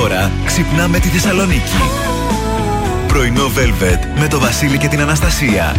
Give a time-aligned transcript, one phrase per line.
[0.00, 1.76] Τώρα ξυπνάμε τη Θεσσαλονίκη.
[3.08, 5.76] Πρωινό Velvet με το Βασίλη και την Αναστασία.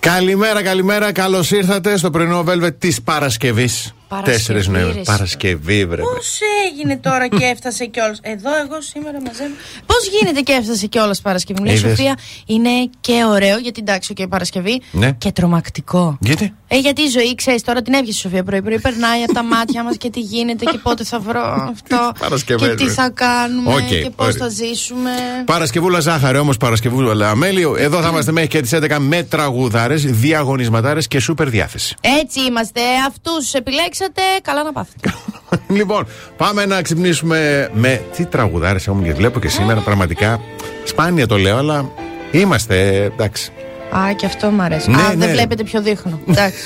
[0.00, 1.12] Καλημέρα, καλημέρα.
[1.12, 3.94] Καλώς ήρθατε στο πρωινό Velvet της Παρασκευής.
[4.24, 5.02] Τέσσερις Νοεμβρίου.
[5.02, 6.02] Παρασκευή, βρε.
[6.02, 6.38] Πώς
[6.70, 9.54] έγινε τώρα και έφτασε κιόλας; Εδώ, εγώ σήμερα μαζεύω.
[9.86, 12.70] Πώς γίνεται και έφτασε κιόλας Παρασκευή; Μου λέει Σοφία, είναι
[13.00, 14.80] και ωραίο γιατί εντάξει, και Παρασκευή.
[14.90, 15.12] Ναι.
[15.12, 16.16] Και τρομακτικό.
[16.20, 18.80] Γιατί; Ε, γιατί η ζωή, ξέρεις τώρα την έβγαινε η Σοφία πρωί-πρωί.
[18.88, 22.12] Περνάει από τα μάτια μας και τι γίνεται και πότε θα βρω αυτό.
[22.56, 25.10] και τι θα κάνουμε okay, και πώς θα ζήσουμε.
[25.44, 27.76] Παρασκευούλα ζάχαρη όμως, Παρασκευούλα αμέλιο.
[27.78, 31.94] Εδώ θα είμαστε μέχρι και τις 11 με τραγουδάρες, διαγωνισματάρες και σούπερ διάθεση.
[32.20, 32.80] Έτσι είμαστε.
[33.08, 34.01] Αυτούς επιλέξαμε
[34.42, 35.14] καλά να πάθετε.
[35.78, 36.06] λοιπόν,
[36.36, 38.02] πάμε να ξυπνήσουμε με.
[38.16, 40.40] Τι τραγουδάρες έχουμε και βλέπω και σήμερα, πραγματικά.
[40.84, 41.90] Σπάνια το λέω, αλλά
[42.30, 43.52] είμαστε εντάξει.
[43.96, 44.90] Α, και αυτό μου αρέσει.
[44.90, 45.14] Ναι, Α, ναι.
[45.26, 46.20] δεν βλέπετε πιο δείχνω.
[46.28, 46.62] Εντάξει.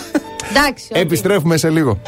[0.50, 2.00] εντάξει Επιστρέφουμε σε λίγο.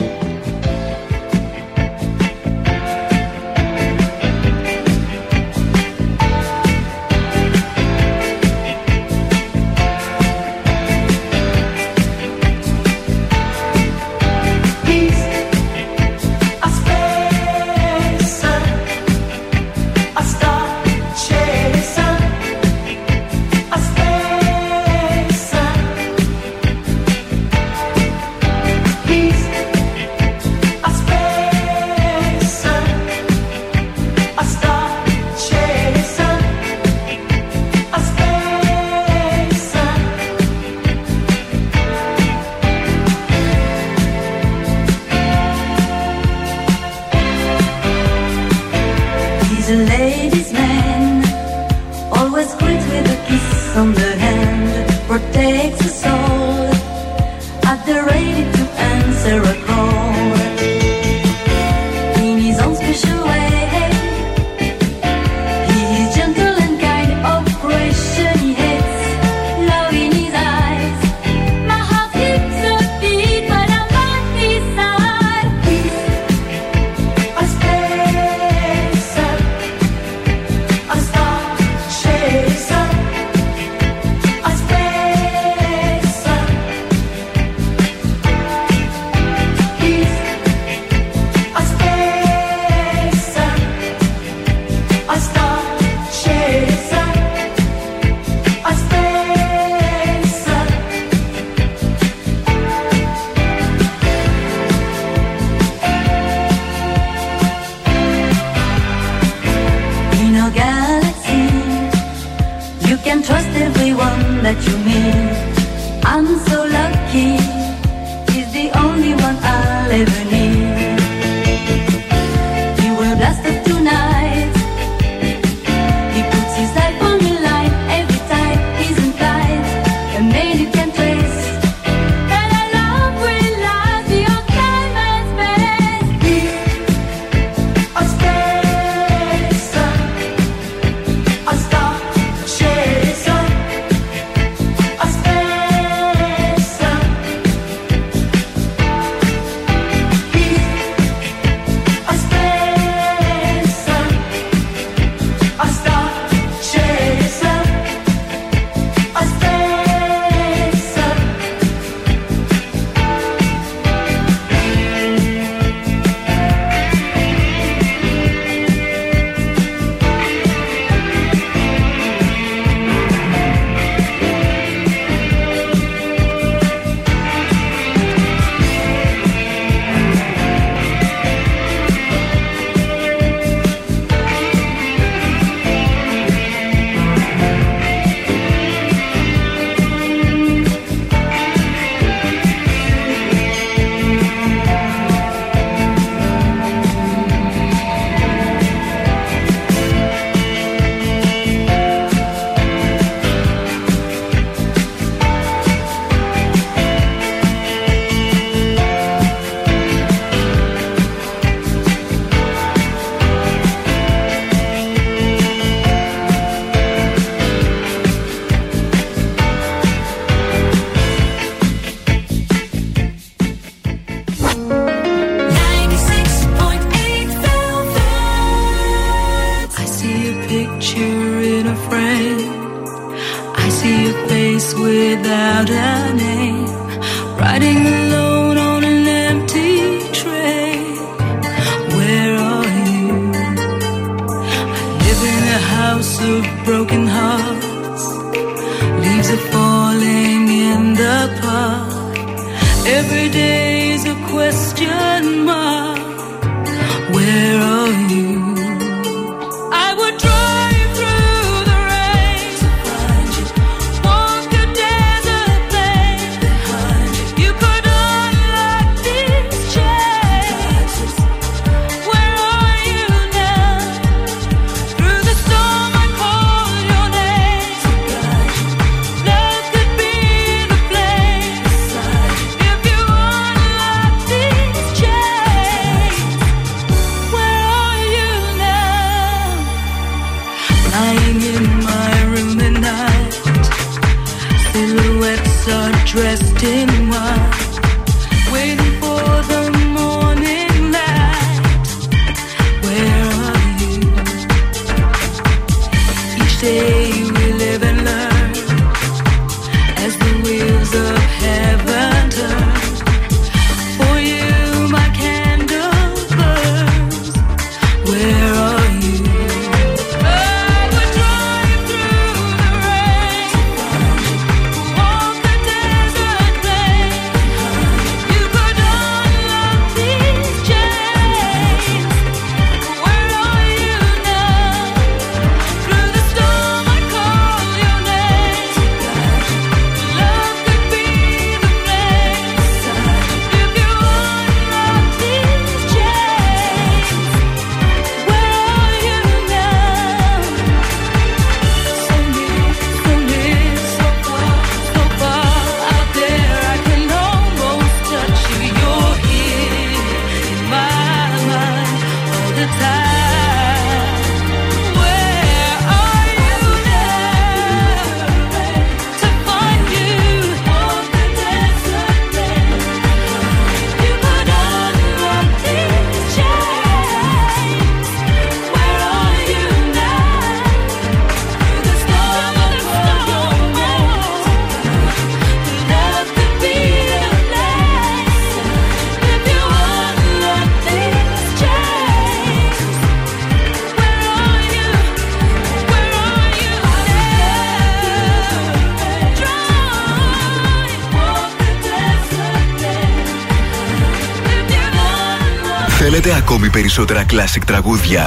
[406.96, 408.26] περισσότερα κλασικ τραγούδια.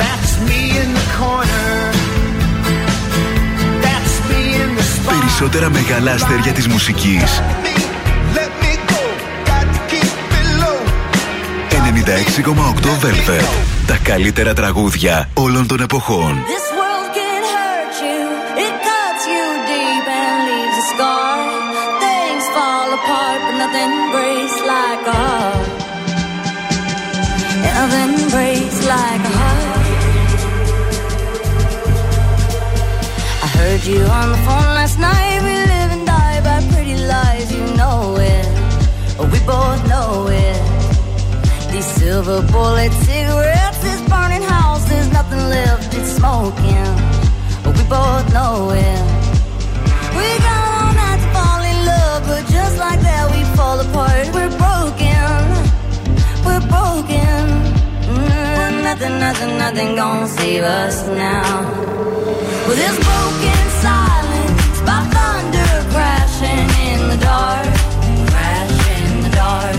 [5.06, 7.42] Περισσότερα μεγάλα αστέρια της μουσικής.
[11.72, 13.44] 96,8 Velvet.
[13.88, 16.38] Τα καλύτερα τραγούδια όλων των εποχών.
[23.62, 25.80] nothing breaks like a
[27.80, 28.49] heaven breaks.
[29.02, 29.66] like a heart.
[33.46, 35.38] I heard you on the phone last night.
[35.48, 37.48] We live and die by pretty lies.
[37.56, 38.46] You know it.
[39.34, 40.60] We both know it.
[41.72, 45.94] These silver bullet cigarettes, this burning house, there's nothing left.
[45.98, 46.90] It's smoking.
[47.78, 48.56] We both know
[48.88, 49.02] it.
[50.18, 54.26] We got all night to fall in love, but just like that, we fall apart.
[54.36, 55.32] We're broken.
[56.46, 57.29] We're broken
[58.84, 61.62] nothing, nothing, nothing gonna save us now.
[62.66, 67.68] Well, this broken silence by thunder crashing in the dark,
[68.32, 69.76] crashing in the dark.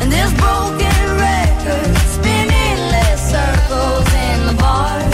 [0.00, 5.13] And this broken record spinning less circles in the bar.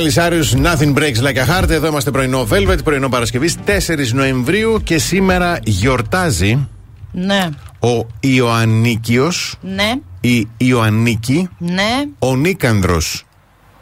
[0.00, 1.70] Miley Cyrus, Nothing Breaks Like a Heart.
[1.70, 6.68] Εδώ είμαστε πρωινό Velvet, πρωινό Παρασκευή 4 Νοεμβρίου και σήμερα γιορτάζει
[7.12, 7.48] Ναι.
[7.80, 9.92] ο Ιωαννίκιος, Ναι.
[10.20, 12.04] η Ιωαννίκη, Ναι.
[12.18, 13.24] ο Νίκανδρος,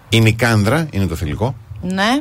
[0.09, 2.21] η Νικάνδρα, είναι το θηλυκό, Ναι.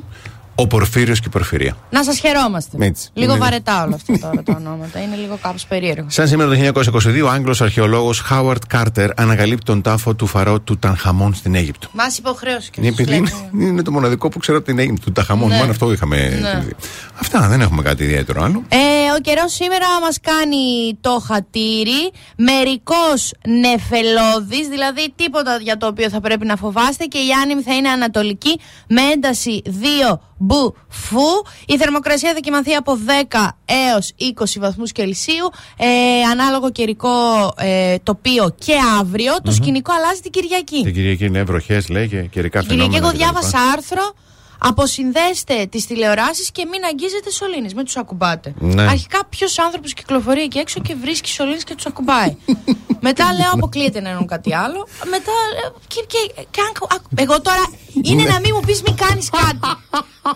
[0.60, 1.78] Ο Πορφύριος και η Πορφυρία.
[1.90, 2.78] Να σας χαιρόμαστε.
[2.80, 3.10] Έτσι.
[3.14, 5.02] Λίγο Είναι- βαρετά όλα αυτά τώρα τα ονόματα.
[5.02, 6.06] Είναι λίγο κάπως περίεργο.
[6.10, 10.78] Σαν σήμερα το 1922, ο Άγγλος αρχαιολόγος Χάουαρτ Κάρτερ ανακαλύπτει τον τάφο του φαρό του
[10.78, 11.88] Τανχαμών στην Αίγυπτο.
[11.92, 13.70] Μας υποχρέωσε και Είναι, στους επειδή είναι, λέμε.
[13.70, 15.50] είναι το μοναδικό που ξέρω από την Αίγυπτο, του Ταχαμών.
[15.50, 15.58] Ναι.
[15.58, 16.16] Μόνο αυτό είχαμε.
[16.42, 16.50] Ναι.
[16.50, 16.76] θυμηθεί.
[17.20, 18.64] Αυτά δεν έχουμε κάτι ιδιαίτερο άλλο.
[18.68, 18.78] Ε,
[19.18, 26.20] ο καιρός σήμερα μας κάνει το χατήρι, μερικός νεφελώδης, δηλαδή τίποτα για το οποίο θα
[26.22, 29.62] πρέπει να φοβάστε και η άνεμη θα είναι ανατολική με ένταση
[30.10, 31.22] 2 μπου φου.
[31.66, 32.98] Η θερμοκρασία θα κοιμαθεί από
[33.32, 35.50] 10 έως 20 βαθμούς Κελσίου.
[35.78, 35.88] Ε,
[36.32, 37.10] ανάλογο καιρικό
[37.58, 39.34] ε, τοπίο και αύριο.
[39.44, 40.82] Το σκηνικό αλλάζει την Κυριακή.
[40.84, 42.98] Την Κυριακή είναι βροχές, λέει και καιρικά Την Κυριακή φαινόμενα.
[42.98, 43.18] εγώ κτλ.
[43.18, 44.14] διάβασα άρθρο.
[44.60, 47.74] Αποσυνδέστε τις τηλεοράσεις και μην αγγίζετε σωλήνες.
[47.74, 48.54] Μην τους ακουμπάτε.
[48.60, 48.82] Ναι.
[48.84, 52.36] Αρχικά ποιος άνθρωπος κυκλοφορεί εκεί έξω και βρίσκει σωλήνες και τους ακουμπάει.
[53.08, 54.88] Μετά λέω αποκλείεται να εννοούν κάτι άλλο.
[55.10, 55.76] Μετά λέω.
[55.88, 57.64] Και, και, και αν, ακου- εγώ τώρα
[58.02, 58.30] είναι Ναι.
[58.30, 59.60] να μην μου πεις μην κάνεις κάτι.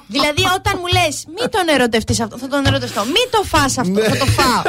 [0.07, 3.03] δηλαδή όταν μου λες μην τον ερωτευτείς αυτό, θα τον ερωτευτώ.
[3.03, 4.61] Μην το φας αυτό, θα το φάω.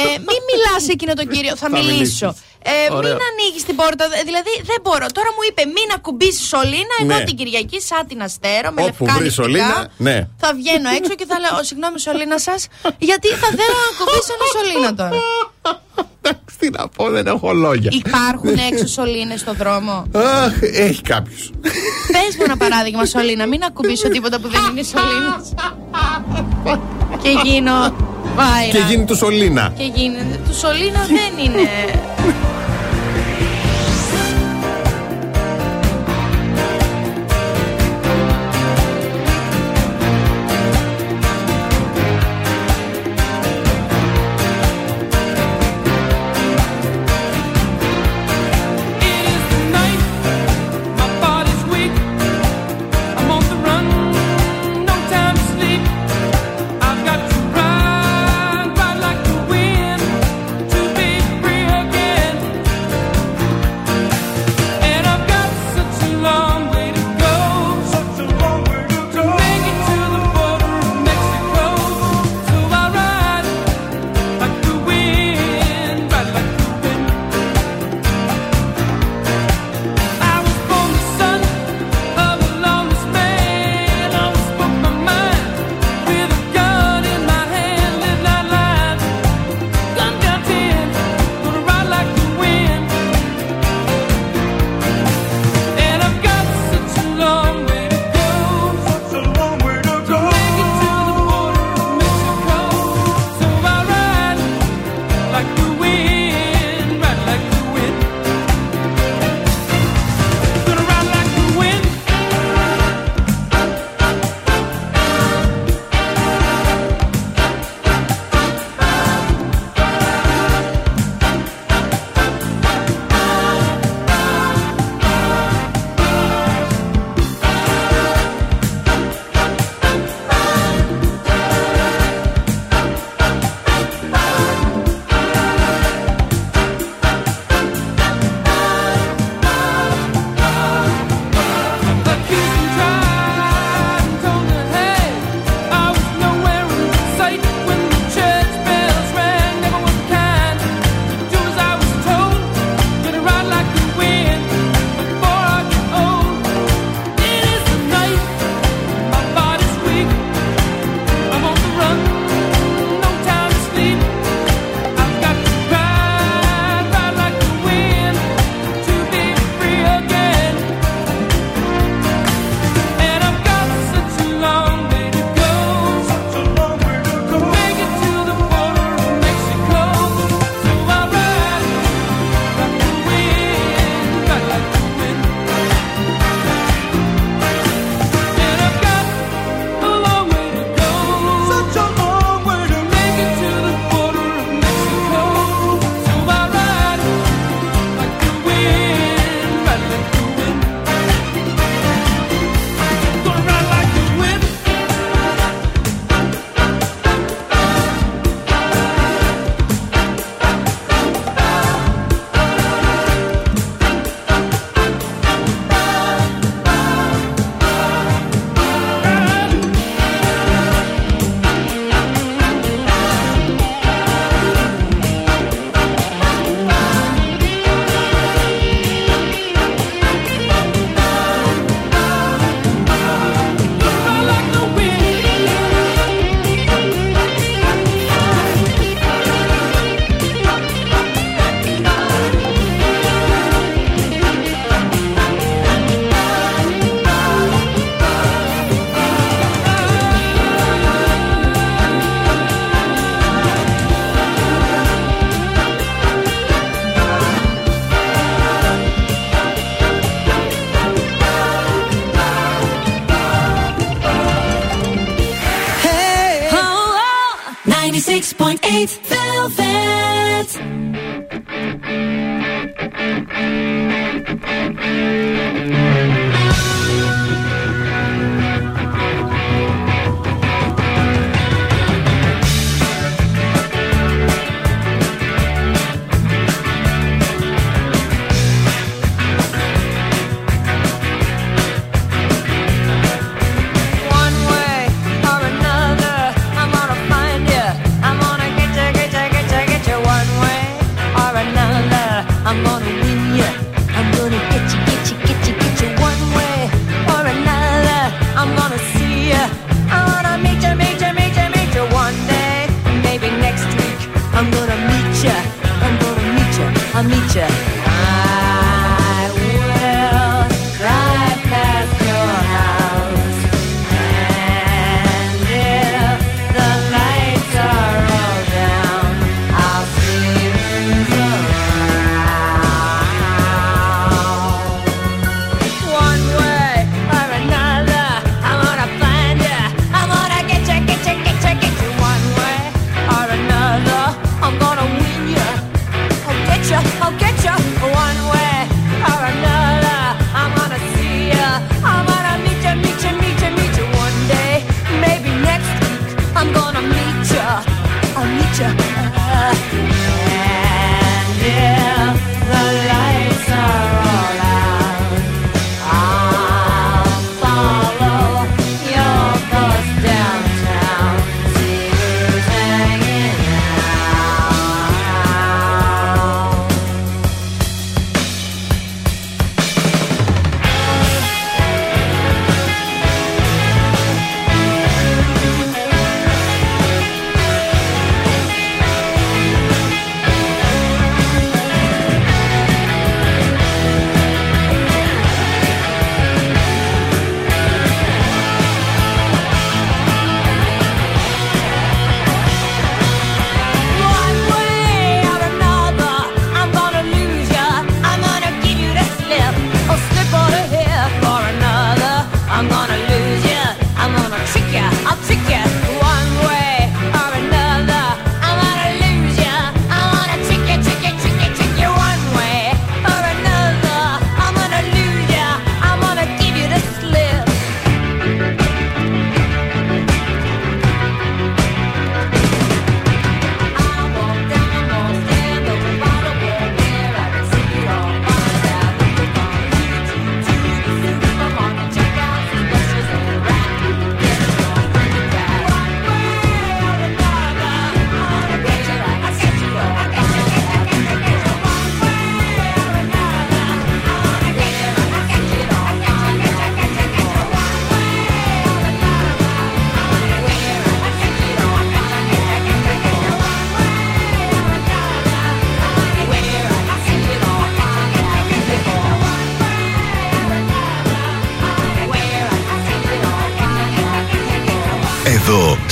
[0.00, 1.78] Ε, μην μιλάς σε εκείνο τον κύριο, θα, Ναι.
[1.78, 2.26] Θα μιλήσω.
[2.26, 2.42] μιλήσεις.
[2.62, 3.12] Ε, Ωραίο.
[3.12, 4.04] μην ανοίγεις την πόρτα.
[4.12, 5.06] δε- Δηλαδή δεν μπορώ.
[5.18, 6.94] Τώρα μου είπε μην ακουμπήσεις σωλήνα.
[7.02, 7.24] Εγώ Ναι.
[7.28, 10.16] την Κυριακή, σαν την αστέρο, με Όπου λευκά βρεις νυχτικά, σωλήνα, ναι.
[10.42, 12.60] Θα βγαίνω έξω και θα λέω: «Ω, Συγγνώμη, σωλήνα σας,
[13.08, 15.16] γιατί θα θέλω να ακουμπήσω ένα σωλήνα τώρα.
[16.22, 17.90] Εντάξει, τι να πω, δεν έχω λόγια.
[18.04, 20.52] Υπάρχουν έξω σωλήνες στο δρόμο; Αχ,
[20.86, 21.36] έχει κάποιου.
[22.12, 23.46] Πες μου ένα παράδειγμα, σωλήνα.
[23.46, 25.34] Μην ακουμπήσω τίποτα που δεν είναι σωλήνα.
[27.22, 27.76] και γίνω.
[28.38, 28.78] Βάιρα.
[28.78, 29.72] Και γίνει του Σολίνα.
[29.76, 30.40] Και γίνεται.
[30.48, 31.68] Του σωλήνα δεν είναι.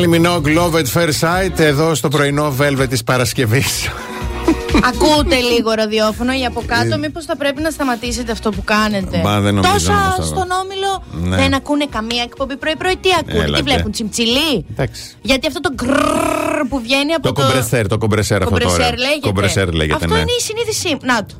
[0.00, 3.88] Kylie Minogue, Love at First Sight, εδώ στο πρωινό Velvet της Παρασκευής.
[4.88, 9.16] Ακούτε λίγο ραδιόφωνο ή από κάτω, μήπως θα πρέπει να σταματήσετε αυτό που κάνετε.
[9.18, 9.22] Ε.
[9.22, 11.36] Μα, δεν νομίζω Τόσα να το στον όμιλο Ναι.
[11.36, 12.96] δεν ακούνε καμία εκπομπή πρωί-πρωί.
[12.96, 13.62] Τι ακούνε, Έλατε.
[13.62, 14.64] τι βλέπουν, τσιμτσιλί.
[14.70, 15.02] Εντάξει.
[15.22, 17.42] Γιατί αυτό το γκρρρρ που βγαίνει από Το το.
[17.42, 18.64] κομπρεσέρ, το κομπρεσέρ αυτό τώρα.
[18.64, 19.20] Κομπρεσέρ λέγεται.
[19.20, 20.20] Κομπρεσέρ λέγεται, Αυτό ναι.
[20.20, 21.00] είναι η συνείδησή μου.
[21.02, 21.34] Να το.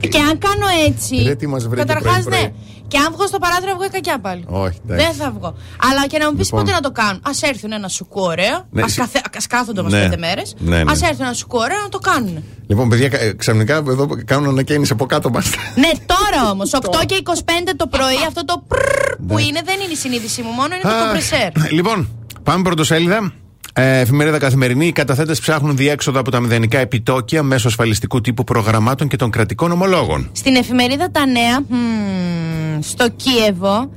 [0.12, 1.22] και αν κάνω έτσι.
[1.26, 2.40] Ρε, τι μας βρήκε Καταρχάς, πρωί-πρωί.
[2.40, 2.52] ναι.
[2.88, 4.44] Και αν βγω στο παράθυρο, βγω κακιά πάλι.
[4.48, 5.06] Όχι, εντάξει.
[5.06, 5.54] Δεν θα βγω.
[5.90, 6.60] Αλλά και να μου πεις Λοιπόν.
[6.60, 7.20] πότε να το κάνουν.
[7.24, 8.66] Α έρθουν ένα σουκού ωραίο.
[8.70, 10.00] Ναι, Α συ- κάθονται όμω Ναι.
[10.02, 10.54] πέντε μέρες.
[10.58, 10.90] Ναι, ναι.
[10.90, 12.44] Α έρθουν ένα σουκού ωραίο να το κάνουν.
[12.66, 15.50] Λοιπόν, παιδιά, κα- ε, ξαφνικά εδώ κάνουν ανακαίνιση από κάτω μας.
[15.74, 16.70] Ναι, τώρα όμως.
[16.74, 20.50] 8 και 25 το πρωί, αυτό το πρρρρ που είναι δεν είναι η συνείδησή μου,
[20.50, 21.72] μόνο είναι το κομπρεσέρ.
[21.72, 22.08] Λοιπόν,
[22.42, 23.32] πάμε πρωτοσέλιδα.
[23.78, 24.86] Ε, εφημερίδα καθημερινή.
[24.86, 29.72] Οι καταθέτες ψάχνουν διέξοδο από τα μηδενικά επιτόκια μέσω ασφαλιστικού τύπου προγραμμάτων και των κρατικών
[29.72, 30.30] ομολόγων.
[30.32, 33.90] Στην εφημερίδα Τα Νέα, μμμ, στο Κίεβο,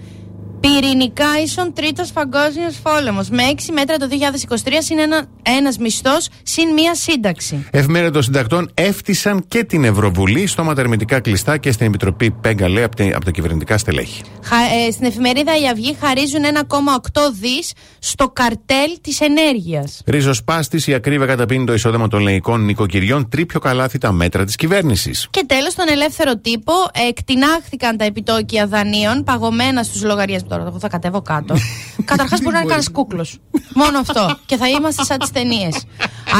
[0.60, 3.20] πυρηνικά ίσον τρίτος παγκόσμιος πόλεμο.
[3.32, 4.08] Με 6 μέτρα το
[4.66, 7.66] 2023 συν ένα ένας μισθός συν μία σύνταξη.
[7.72, 12.84] Εφημερίδα των συντακτών έφτισαν και την Ευρωβουλή στο ματερμητικά κλειστά και στην Επιτροπή Πέγκα, λέει,
[12.84, 14.22] από, την- από τα κυβερνητικά στελέχη.
[14.44, 14.56] Χα-
[14.88, 20.02] ε, στην εφημερίδα Η Αυγή χαρίζουν 1,8 δις στο καρτέλ της ενέργειας.
[20.06, 24.56] Ρίζος Πάστης, η ακρίβεια καταπίνει το εισόδημα των λαϊκών νοικοκυριών, τρίπιο καλάθι τα μέτρα της
[24.56, 25.28] κυβέρνησης.
[25.30, 26.74] Και τέλος, στον ελεύθερο τύπο,
[27.10, 30.48] εκτινάχθηκαν τα επιτόκια δανείων παγωμένα στους λογαριασμούς.
[30.50, 31.56] Τώρα, εγώ θα κατέβω κάτω.
[32.12, 33.38] Καταρχάς, μπορεί να είναι κανένας κούκλος.
[33.74, 34.38] Μόνο αυτό.
[34.46, 35.76] Και θα είμαστε σαν τις ταινίες.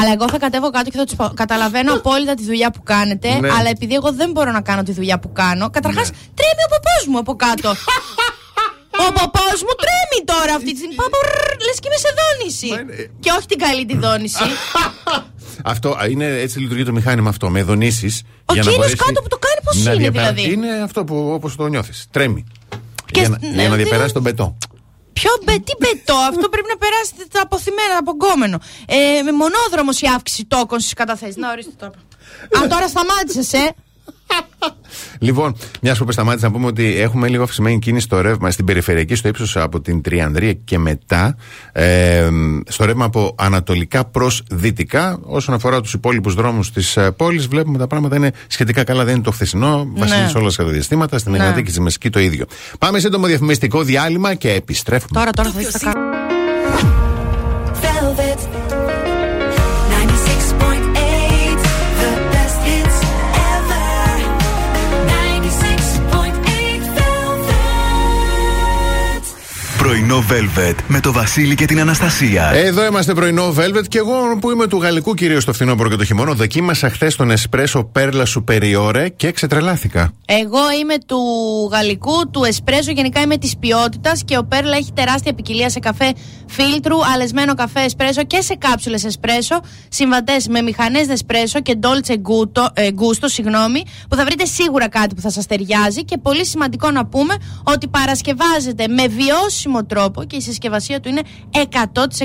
[0.02, 3.34] αλλά εγώ θα κατέβω κάτω και θα τους πω: Καταλαβαίνω απόλυτα τη δουλειά που κάνετε,
[3.34, 3.48] Ναι.
[3.58, 7.06] αλλά επειδή εγώ δεν μπορώ να κάνω τη δουλειά που κάνω, καταρχάς τρέμει ο ποπός
[7.08, 7.74] μου από κάτω.
[9.08, 10.94] Ο ποπός μου τρέμει τώρα αυτή τη στιγμή.
[11.66, 12.66] Λες και είμαι σε δόνηση.
[12.68, 14.44] Μα είναι- Και όχι την καλή τη δόνηση.
[15.64, 18.22] Αυτό α, είναι έτσι λειτουργεί το μηχάνημα αυτό, με δονήσεις.
[18.44, 22.06] Ο κύριος κάτω που το κάνει πώς είναι, δηλαδή; Είναι αυτό που όπως το νιώθεις.
[22.10, 22.44] Τρέμει.
[23.10, 24.56] Και για, να, σ- για να ναι, διαπεράσει δεν- τον πετό.
[25.12, 28.60] Ποιο μπε, τι μπετό, αυτό πρέπει να περάσει τα αποθυμένα, τα απογκόμενο.
[28.86, 31.36] Ε, με μονόδρομος η αύξηση τόκων στις καταθέσεις.
[31.36, 31.86] Να ορίστε το.
[32.58, 33.74] Α, τώρα σταμάτησες, ε.
[35.18, 39.14] Λοιπόν, μιας που σταμάτησε να πούμε ότι έχουμε λίγο αυξημένη κίνηση στο ρεύμα στην περιφερειακή,
[39.14, 41.36] στο ύψος από την Τριανδρία και μετά.
[41.72, 42.28] Ε,
[42.68, 45.18] στο ρεύμα από ανατολικά προς δυτικά.
[45.22, 49.04] Όσον αφορά τους υπόλοιπους δρόμους της πόλης, βλέπουμε τα πράγματα είναι σχετικά καλά.
[49.04, 49.88] Δεν είναι το χθεσινό.
[49.94, 51.18] Βασίλης σε όλα τα διαστήματα.
[51.18, 51.38] Στην Ναι.
[51.38, 52.44] Εγνατή και στη Μεσική το ίδιο.
[52.78, 55.18] Πάμε σύντομο διαφημιστικό διάλειμμα και επιστρέφουμε.
[55.20, 55.66] Τώρα, τώρα θα δεις
[69.90, 72.50] Πρωινό Velvet με το Βασίλη και την Αναστασία.
[72.54, 76.04] Εδώ είμαστε πρωινό Velvet και εγώ που είμαι του γαλλικού κυρίως το φθινόπωρο και το
[76.04, 76.32] χειμώνα.
[76.32, 80.12] Δοκίμασα χθες τον Εσπρέσο Πέρλα Superiore και ξετρελάθηκα.
[80.26, 81.18] Εγώ είμαι του
[81.72, 86.12] γαλλικού, του εσπρέσο, γενικά είμαι της ποιότητας και ο Πέρλα έχει τεράστια ποικιλία σε καφέ
[86.46, 92.66] φίλτρου, αλεσμένο καφέ εσπρέσο και σε κάψουλες εσπρέσο, συμβατές με μηχανές εσπρέσο και dolce gusto,
[92.72, 96.90] ε, gusto, συγγνώμη, που θα βρείτε σίγουρα κάτι που θα σας ταιριάζει και πολύ σημαντικό
[96.90, 101.20] να πούμε ότι παρασκευάζεται με βιώσιμο τρόπο και η συσκευασία του είναι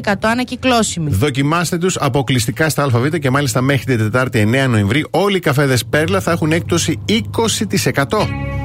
[0.03, 1.09] 100% ανακυκλώσιμη.
[1.09, 5.85] Δοκιμάστε τους αποκλειστικά στα ΑΒ και μάλιστα μέχρι την Τετάρτη 9 Νοεμβρίου όλοι οι καφέδες
[5.85, 8.64] Πέρλα θα έχουν έκπτωση 20%.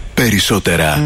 [0.21, 1.01] περισσότερα.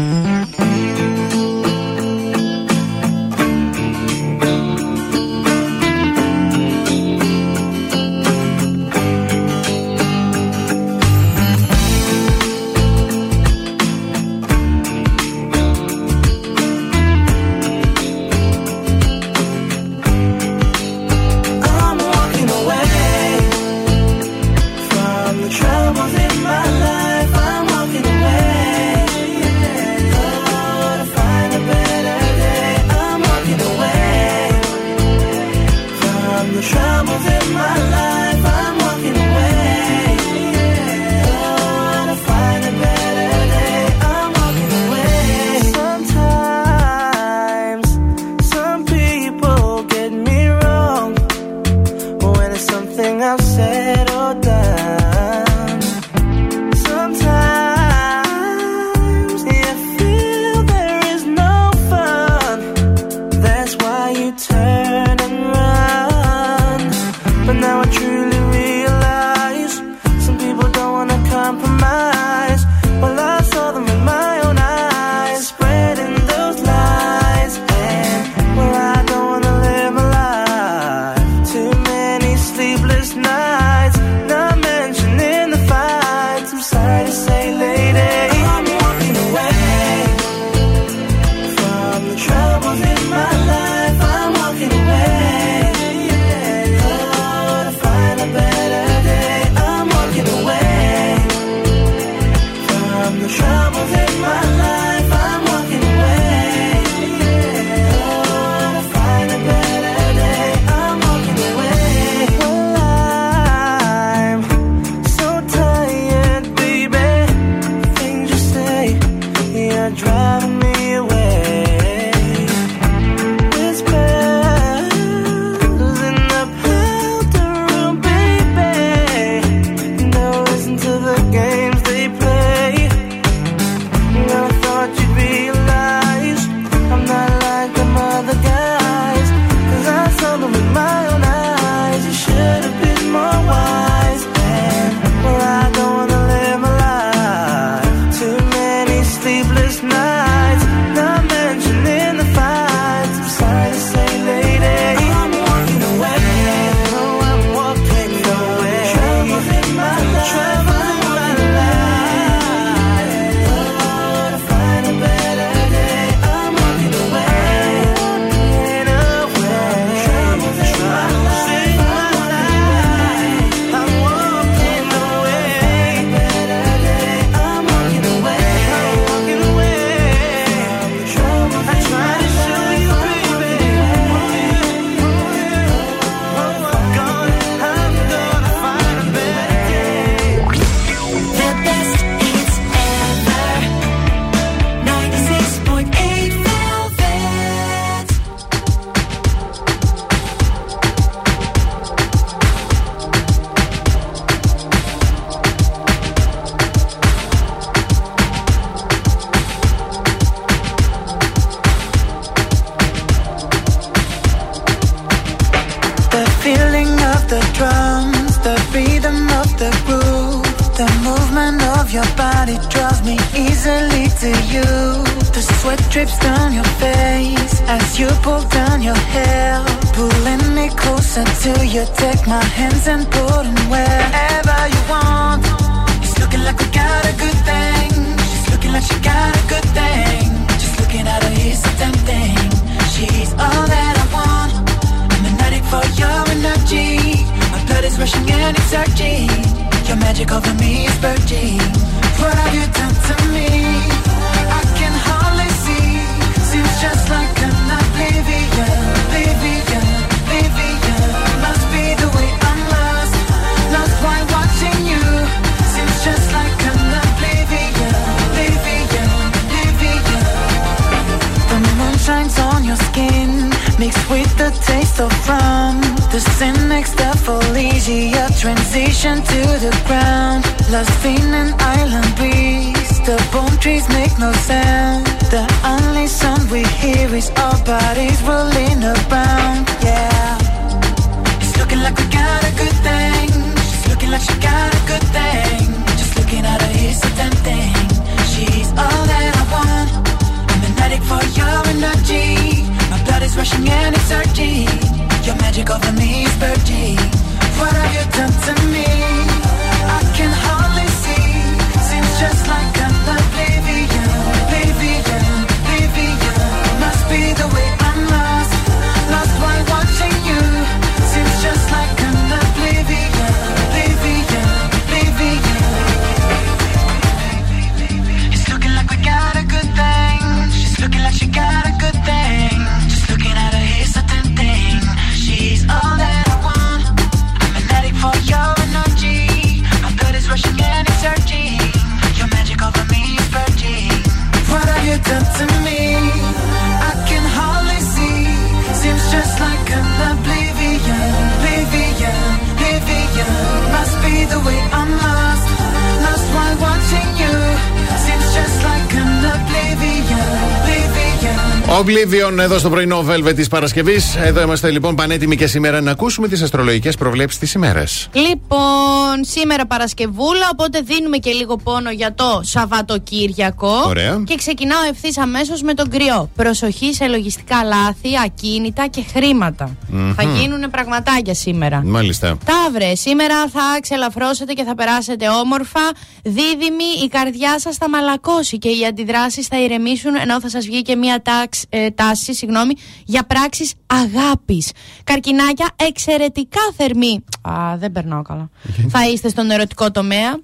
[362.36, 364.16] Oblivion εδώ στο πρωινό Velvet της Παρασκευής.
[364.16, 368.08] Εδώ είμαστε λοιπόν πανέτοιμοι και σήμερα να ακούσουμε τις αστρολογικές προβλέψεις της ημέρας.
[368.12, 373.82] Λοιπόν, σήμερα Παρασκευούλα, οπότε δίνουμε και λίγο πόνο για το Σαββατοκύριακο.
[373.86, 374.22] Ωραία.
[374.26, 376.30] Και ξεκινάω ευθύς αμέσως με τον κρυό.
[376.36, 379.76] Προσοχή σε λογιστικά λάθη, ακίνητα και χρηματα
[380.16, 381.82] Θα γίνουν πραγματάκια σήμερα.
[381.84, 382.38] Μάλιστα.
[382.44, 385.80] Ταύρε, σήμερα θα ξελαφρώσετε και θα περάσετε όμορφα.
[386.22, 390.82] Δίδυμη, η καρδιά σας θα μαλακώσει και οι αντιδράσεις θα ηρεμήσουν, ενώ θα σας βγει
[390.82, 392.74] και μία τάξη, ε, τάση συγγνώμη,
[393.04, 394.72] για πράξεις αγάπης.
[395.04, 397.24] Καρκινάκια, εξαιρετικά θερμή.
[397.40, 398.50] Α, δεν περνάω καλά.
[398.88, 400.40] θα είστε στον ερωτικό τομέα.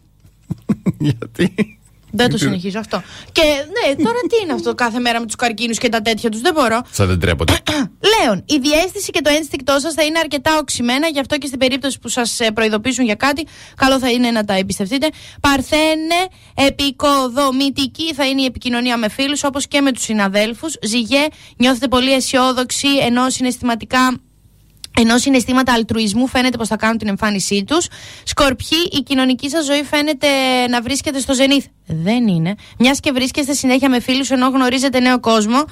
[0.99, 1.79] Γιατί;
[2.13, 3.03] Δεν το συνεχίζω αυτό.
[3.33, 6.41] Και ναι, τώρα τι είναι αυτό κάθε μέρα με τους καρκίνους και τα τέτοια τους,
[6.41, 6.81] δεν μπορώ.
[6.91, 7.53] Σαν δεν τρέπονται.
[8.13, 11.59] Λέων, η διέστηση και το ένστικτό σας θα είναι αρκετά οξυμένα, γι' αυτό και στην
[11.59, 13.47] περίπτωση που σας προειδοποιήσουν για κάτι,
[13.77, 15.09] καλό θα είναι να τα εμπιστευτείτε.
[15.41, 16.15] Παρθένε,
[16.55, 20.77] επικοδομητική θα είναι η επικοινωνία με φίλους, όπως και με τους συναδέλφους.
[20.83, 24.17] Ζυγέ, νιώθετε πολύ αισιόδοξοι, ενώ συναισθηματικά
[24.99, 27.87] ενώ συναισθήματα αλτρουισμού φαίνεται πως θα κάνουν την εμφάνισή τους.
[28.25, 30.27] Σκορπιοί, η κοινωνική σας ζωή φαίνεται
[30.69, 31.65] να βρίσκεται στο ζενήθ.
[31.87, 32.55] Δεν είναι.
[32.79, 35.65] Μιας και βρίσκεστε συνέχεια με φίλους ενώ γνωρίζετε νέο κόσμο.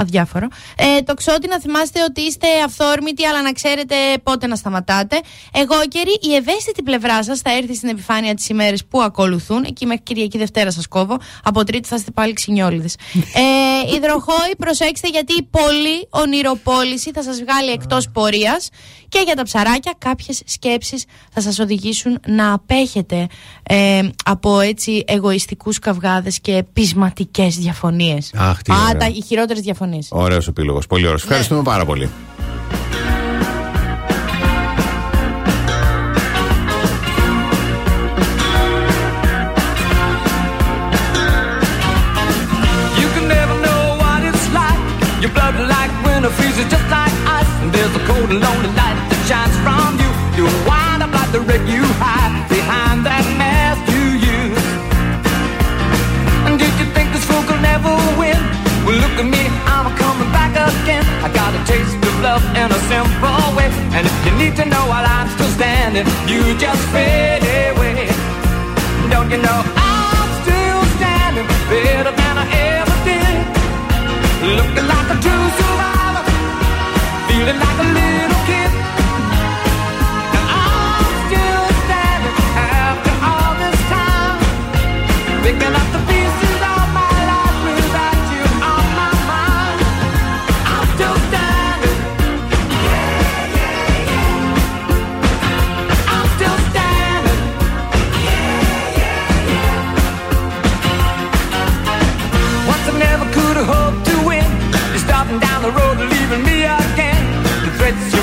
[0.00, 0.48] Αδιάφορο.
[0.76, 5.20] Ε, το ξότι να θυμάστε ότι είστε αυθόρμητοι, αλλά να ξέρετε πότε να σταματάτε.
[5.52, 9.64] Εγώ καιρή, η ευαίσθητη πλευρά σας θα έρθει στην επιφάνεια τις ημέρες που ακολουθούν.
[9.64, 11.16] Εκεί μέχρι Κυριακή Δευτέρα σας κόβω.
[11.42, 12.96] Από Τρίτη θα είστε πάλι ξινιόλιδες.
[13.34, 18.68] ε, υδροχόη, προσέξτε γιατί η πολύ ονειροπόληση θα σας βγάλει εκτός πορείας.
[19.08, 23.26] Και για τα ψαράκια, κάποιες σκέψεις θα σας οδηγήσουν να απέχετε
[23.62, 28.32] ε, από έτσι εγωιστικούς καυγάδες και πεισματικές διαφωνίες.
[28.36, 28.96] Αχ, τι Α, ωραία.
[28.96, 30.08] τα, οι χειρότερες διαφωνίες.
[30.10, 30.86] Ωραίος επίλογος.
[30.86, 31.22] Πολύ ωραίος.
[31.22, 32.10] Ευχαριστούμε πάρα πολύ.
[48.40, 48.57] You
[64.58, 67.17] to know while I'm still standing, you just fade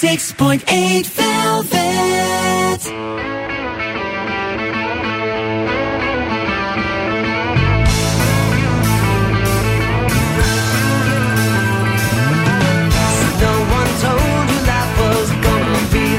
[0.00, 1.90] 6.8 Velvet.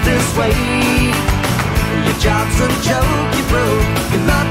[0.03, 0.51] this way.
[2.05, 4.11] Your job's a joke, you broke.
[4.11, 4.50] You're not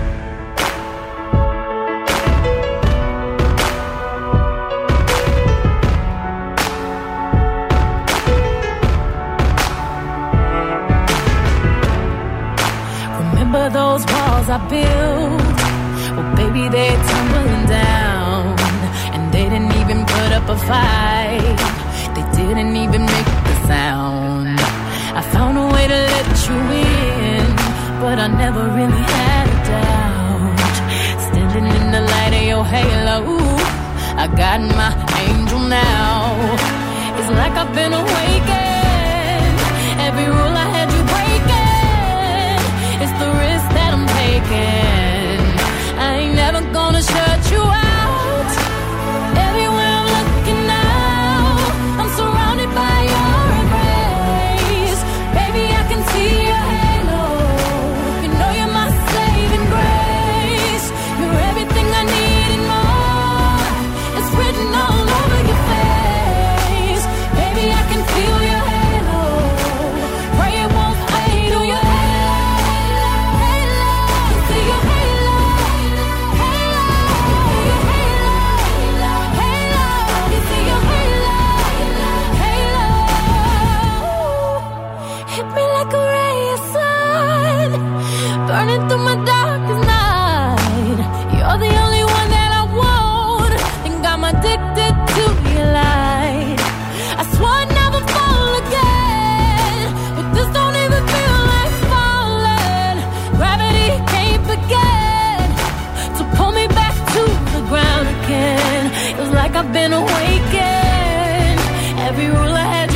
[109.63, 111.59] I've been awakened.
[112.07, 112.90] Every rule I had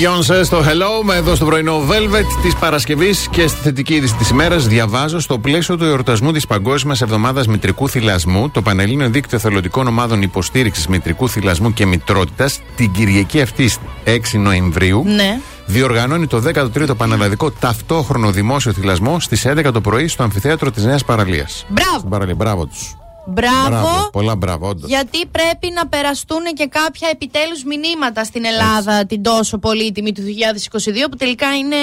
[0.00, 4.30] Beyoncé στο Hello, με εδώ στο πρωινό Velvet της Παρασκευής και στη θετική είδηση της
[4.30, 4.66] ημέρας.
[4.66, 10.22] Διαβάζω στο πλαίσιο του εορτασμού της Παγκόσμιας Εβδομάδας Μητρικού Θυλασμού, το Πανελλήνιο Δίκτυο Θελοντικών Ομάδων
[10.22, 15.38] Υποστήριξης Μητρικού Θυλασμού και Μητρότητας, την Κυριακή αυτής 6 Νοεμβρίου, Ναι.
[15.66, 21.04] διοργανώνει το 13ο Πανελλαδικό Ταυτόχρονο Δημόσιο Θυλασμό στις 11 το πρωί στο Αμφιθέατρο της Νέας
[21.04, 21.64] Παραλίας.
[21.68, 22.08] Μπράβο.
[22.08, 22.94] Παραλία, μπράβο τους.
[23.32, 24.08] Μπράβο.
[24.12, 24.88] Πολλά μπράβο, όντως.
[24.88, 31.10] Γιατί πρέπει να περαστούν και κάποια επιτέλους μηνύματα στην Ελλάδα την τόσο πολύτιμη του 2022
[31.10, 31.76] που τελικά είναι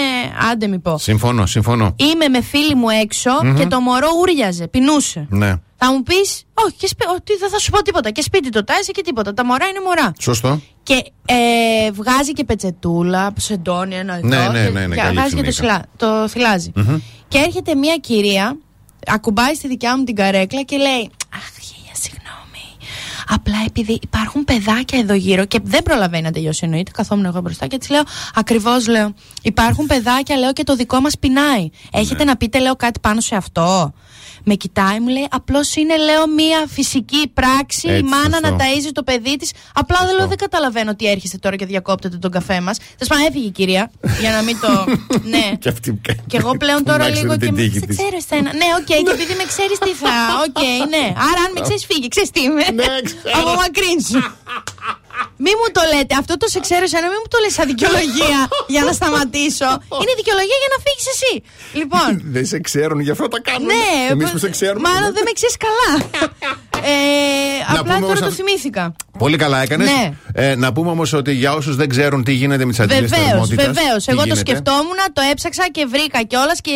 [0.52, 0.98] άντε μη πω.
[0.98, 1.96] Συμφωνώ, συμφωνώ.
[1.96, 5.26] Είμαι με φίλη μου εξω και το μωρό ούριαζε, πεινούσε.
[5.30, 5.54] Ναι.
[5.80, 8.10] Θα μου πεις, Όχι, και σπί- ότι δεν θα σου πω τίποτα.
[8.10, 9.34] Και σπίτι το τάισε και τίποτα.
[9.34, 10.12] Τα μωρά είναι μωρά.
[10.20, 10.60] Σωστό.
[10.84, 10.94] Και
[11.26, 14.28] ε, βγάζει και πετσετούλα, σεντόνι ένα εδώ.
[14.28, 15.74] Ναι, ναι, και- ναι, ναι, και καλή βγάζει και το, ψημίκα.
[15.74, 16.72] σιλά, το θυλάζει.
[17.28, 18.58] Και έρχεται μια κυρία,
[19.08, 22.36] ακουμπάει στη δικιά μου την καρέκλα και λέει: Αχ, χίλια συγγνώμη.
[23.30, 26.92] Απλά επειδή υπάρχουν παιδάκια εδώ γύρω και δεν προλαβαίνει να τελειώσει εννοείται.
[26.92, 28.02] Καθόμουν εγώ μπροστά και της λέω:
[28.36, 29.14] Ακριβώς λέω.
[29.44, 31.70] Υπάρχουν παιδάκια, λέω και το δικό μας πεινάει.
[31.92, 32.30] Έχετε Ναι.
[32.30, 33.94] να πείτε, λέω, κάτι πάνω σε αυτό;
[34.44, 38.50] Με κοιτάει, μου λέει: Απλώς είναι, λέω, μία φυσική πράξη η Έτσι, μάνα σωστό.
[38.50, 39.52] να ταΐζει το παιδί της.
[39.74, 42.78] Απλά δεν λέω, δεν καταλαβαίνω ότι έρχεστε τώρα και διακόπτετε τον καφέ μας.
[42.78, 43.92] Τέλος πάντων, έφυγε η κυρία.
[44.20, 44.86] Για να μην το.
[45.34, 45.52] ναι.
[45.60, 47.62] Και αυτή Και εγώ πλέον τώρα Να ξέρει λίγο την και.
[47.62, 47.98] τύχη Σε της.
[47.98, 48.54] ξέρω εσένα.
[48.54, 50.14] Ναι, οκ, και επειδή με ξέρεις τι θα.
[50.46, 51.06] Οκ, ναι.
[51.30, 52.08] Άρα, αν με ξέρεις, φύγει.
[52.08, 52.64] Ξέρεις τι είμαι.
[52.74, 53.40] Ναι, ξέρω.
[53.40, 54.22] Απομακρύνσου.
[55.46, 58.40] Μη μου το λέτε, αυτό το σε ξέρω εσένα, μη μου το λες σαν δικαιολογία
[58.74, 59.70] για να σταματήσω.
[60.02, 61.34] Είναι δικαιολογία για να φύγεις εσύ.
[61.80, 63.66] Λοιπόν, Δεν σε ξέρουν, γι' αυτό τα κάνουν.
[63.74, 64.90] ναι, Εμείς πο- που σε ξέρουμε.
[64.90, 65.92] Μάλλον δεν με ξέρεις καλά.
[66.84, 68.96] Ε, Να απλά πούμε τώρα όμως το αυ- θυμήθηκα.
[69.18, 69.88] Πολύ καλά έκανες.
[69.90, 70.12] Ναι.
[70.34, 73.28] Ε, να πούμε όμως ότι για όσους δεν ξέρουν τι γίνεται με τις αντιλίε Βεβαίως,
[73.30, 73.66] θερμότητας.
[73.66, 74.08] βεβαίως.
[74.08, 76.72] Εγώ το σκεφτόμουν, το έψαξα και βρήκα κιόλας και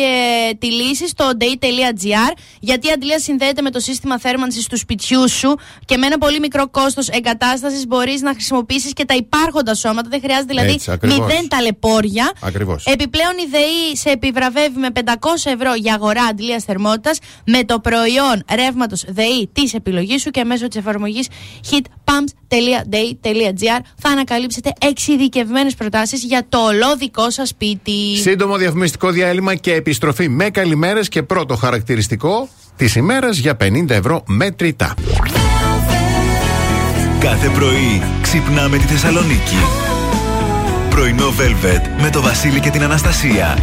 [0.58, 2.32] τη λύση στο day.gr.
[2.60, 6.38] Γιατί η αντιλία συνδέεται με το σύστημα θέρμανσης του σπιτιού σου και με ένα πολύ
[6.40, 10.08] μικρό κόστος εγκατάστασης μπορείς να χρησιμοποιήσεις και τα υπάρχοντα σώματα.
[10.08, 11.18] Δεν χρειάζεται δηλαδή Έτσι, ακριβώς.
[11.18, 12.32] μηδέν ταλαιπώρια.
[12.40, 12.84] Ακριβώς.
[12.86, 18.42] Επιπλέον η ΔΕΗ σε επιβραβεύει με 500 ευρώ για αγορά αντιλία θερμότητας με το προϊόν
[18.54, 21.28] ρεύματος ΔΕΗ της επιλογή σου και μέσω της εφαρμογής
[21.70, 28.16] heatpumps.day.gr θα ανακαλύψετε εξειδικευμένες προτάσεις για το ολόδικό σας σπίτι.
[28.16, 34.22] Σύντομο διαφημιστικό διάλειμμα και επιστροφή με καλημέρες και πρώτο χαρακτηριστικό της ημέρας για 50 ευρώ
[34.26, 34.94] μετρητά.
[37.20, 39.56] Κάθε πρωί ξυπνάμε τη Θεσσαλονίκη.
[40.90, 43.58] Πρωινό Velvet με το Βασίλη και την Αναστασία.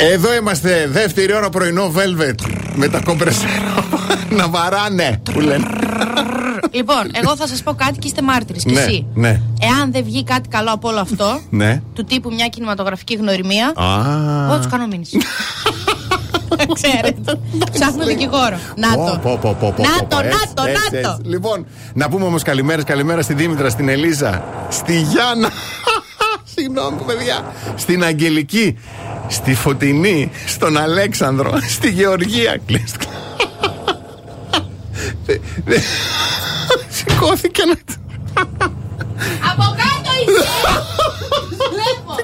[0.00, 0.12] 96.8 Velvet.
[0.12, 2.34] Εδώ είμαστε, δεύτερη ώρα πρωινό Velvet.
[2.74, 3.84] Με τα κομπρεσέρα
[4.38, 5.66] να βαράνε, που λένε.
[6.70, 9.06] Λοιπόν, εγώ θα σας πω κάτι και είστε μάρτυρες κι Ναι, εσύ.
[9.14, 9.40] ναι.
[9.60, 11.82] Εάν δεν βγει κάτι καλό από όλο αυτό, Ναι.
[11.94, 14.44] του τύπου μια κινηματογραφική γνωριμία, Α.
[14.48, 15.18] εγώ τους κάνω μήνυση.
[16.72, 17.38] Ξέρετε.
[17.72, 18.58] Ψάχνω δικηγόρο.
[18.76, 19.18] Να Πω, το.
[19.22, 21.08] πω, πω, πω, πω, Να πω, το, έτσι, να το, έτσι, να το.
[21.18, 21.28] έτσι.
[21.30, 25.50] Λοιπόν, να πούμε όμως καλημέρες, καλημέρα στη Δήμητρα, στην Ελίζα, στη Γιάννα.
[26.54, 27.44] Συγγνώμη, παιδιά.
[27.76, 28.78] Στην Αγγελική,
[29.30, 32.60] στη Φωτεινή, στον Αλέξανδρο, στη Γεωργία.
[32.66, 33.02] Κλείστ.
[35.26, 35.80] Δε- δε-
[36.90, 37.74] Σηκώθηκε να.
[39.50, 40.46] Από κάτω είσαι!
[41.74, 42.14] Βλέπω!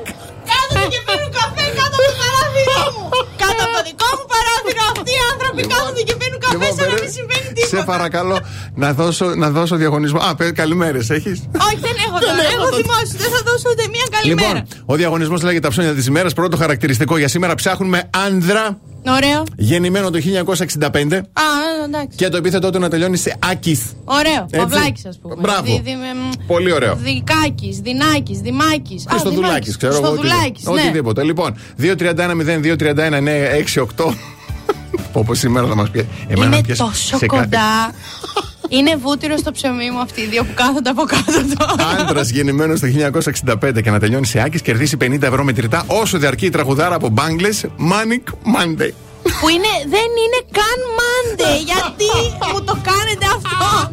[0.49, 3.09] Κάθονται και πίνουν καφέ κάτω από το παράθυρό μου!
[3.43, 6.85] Κάτω από το δικό μου παράθυρο αυτοί οι άνθρωποι κάθονται και πίνουν καφέ Λοιπόν, σαν
[6.89, 7.85] να περί- μην συμβαίνει Σε τίποτα!
[7.93, 8.37] παρακαλώ
[8.83, 10.19] να δώσω, να δώσω διαγωνισμό.
[10.29, 10.31] Α,
[10.63, 12.43] καλημέρες, έχεις; Όχι, δεν έχω τώρα.
[12.53, 13.17] έχω Έχω το- δημόσιο.
[13.23, 14.49] Δεν θα δώσω ούτε μία καλημέρα.
[14.49, 16.33] Λοιπόν, ο διαγωνισμός λέγεται τα ψώνια της ημέρας.
[16.39, 18.65] Πρώτο χαρακτηριστικό για σήμερα ψάχνουμε άνδρα
[19.17, 19.43] Ωραίο.
[19.57, 21.43] γεννημένο το 1965 Α,
[21.85, 22.17] εντάξει.
[22.17, 23.81] και το επίθετό του να τελειώνει σε Άκης.
[24.05, 24.43] Ωραίο.
[24.51, 24.57] Έτσι.
[24.57, 25.35] Παυλάκι, ας πούμε.
[25.39, 25.63] Μπράβο.
[25.63, 26.95] Δι- δι- μ, Πολύ ωραίο.
[27.03, 29.05] Δικάκης, Δυνάκης, Δημάκης.
[29.09, 30.03] Χριστοδουλάκης, ξέρω εγώ.
[30.07, 30.81] Χριστοδουλάκης, οτι- ναι.
[30.83, 31.23] Οτιδήποτε.
[31.23, 31.57] Λοιπόν,
[33.27, 34.15] 2-31-0-2-31-9-6-8.
[35.13, 36.09] Όπω σήμερα θα μας πει.
[36.29, 37.93] Εμένα Είναι να πιάσει τόσο σε κάθε- κοντά.
[38.69, 41.89] Είναι βούτυρο στο ψωμί μου αυτοί οι δύο που κάθονται από κάτω τώρα.
[42.01, 46.47] Άντρας γεννημένος το 1965 και να τελειώνει σε Άκης κερδίσει 50 ευρώ μετρητά όσο διαρκεί
[46.47, 48.25] η τραγουδάρα από Bangles Manic
[48.55, 48.91] Monday.
[49.41, 51.65] που είναι, δεν είναι καν Monday.
[51.65, 52.11] Γιατί
[52.53, 53.93] μου το κάνετε αυτό.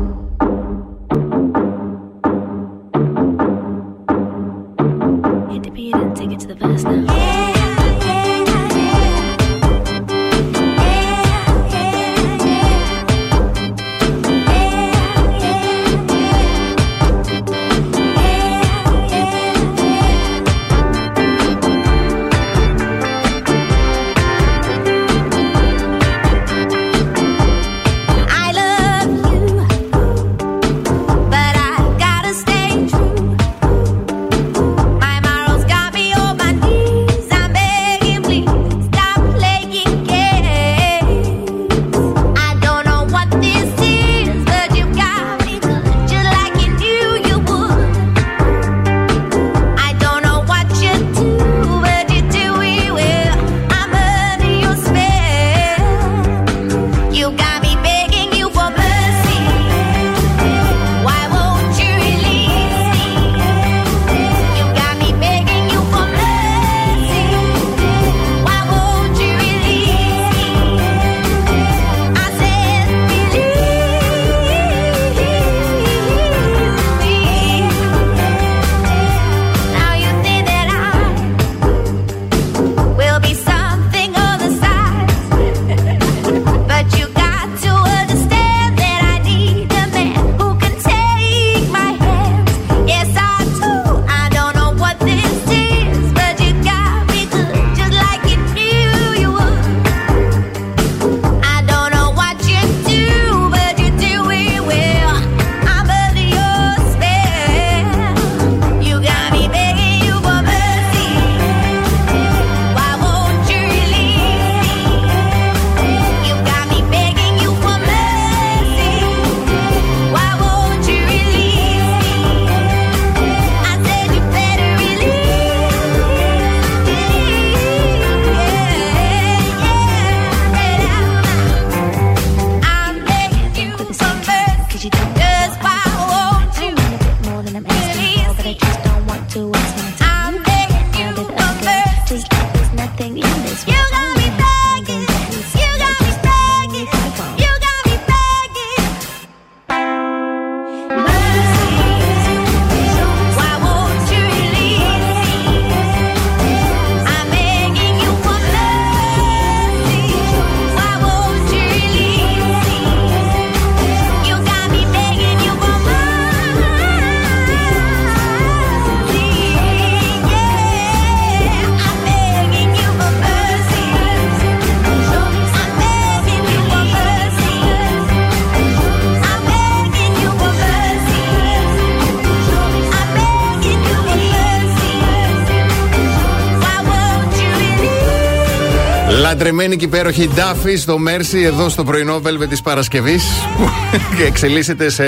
[189.51, 193.23] Λατρεμένη και υπέροχη Ντάφη στο Μέρσι εδώ στο πρωινό Velvet της Παρασκευής
[193.57, 193.69] που
[194.27, 195.03] εξελίσσεται σε.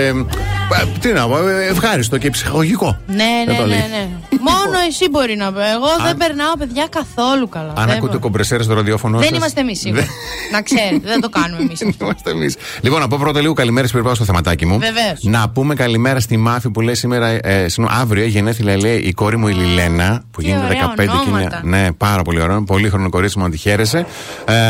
[0.69, 2.97] πα, Τι να πω, ε, ευχάριστο και ψυχολογικό.
[3.07, 3.15] Ναι,
[3.45, 3.77] Δεν ναι, το ναι, λέει.
[3.77, 4.07] ναι.
[4.49, 5.59] Μόνο εσύ μπορεί να πει.
[5.59, 7.73] Εγώ δεν περνάω, παιδιά, καθόλου καλά.
[7.75, 8.19] Αν Δεν ακούτε μπορώ.
[8.19, 10.01] κομπρεσέρες στο ραδιόφωνο Δεν σας, είμαστε εμείς σίγουρα.
[10.01, 10.09] δεν-
[10.51, 11.81] Να ξέρετε, δεν το κάνουμε εμείς.
[12.23, 12.67] Δεν είμαστε εμεί.
[12.81, 14.79] Λοιπόν, να πω πρώτα λίγο καλημέρα πριν πάω στο θεματάκι μου.
[14.79, 15.19] Βεβαίως.
[15.21, 19.37] Να πούμε καλημέρα στη Μάφη που λέει σήμερα, ε, συγγνώμη, αύριο γενέθλια λέει η κόρη
[19.37, 21.11] μου η Λιλένα που Τι γίνεται ωραία 15 και είναι.
[21.37, 21.61] ονόματα.
[21.63, 22.63] Ναι, πάρα πολύ ωραίο.
[22.63, 24.05] Πολύ χρόνο κορίτσι μου, να τη χαίρεσαι.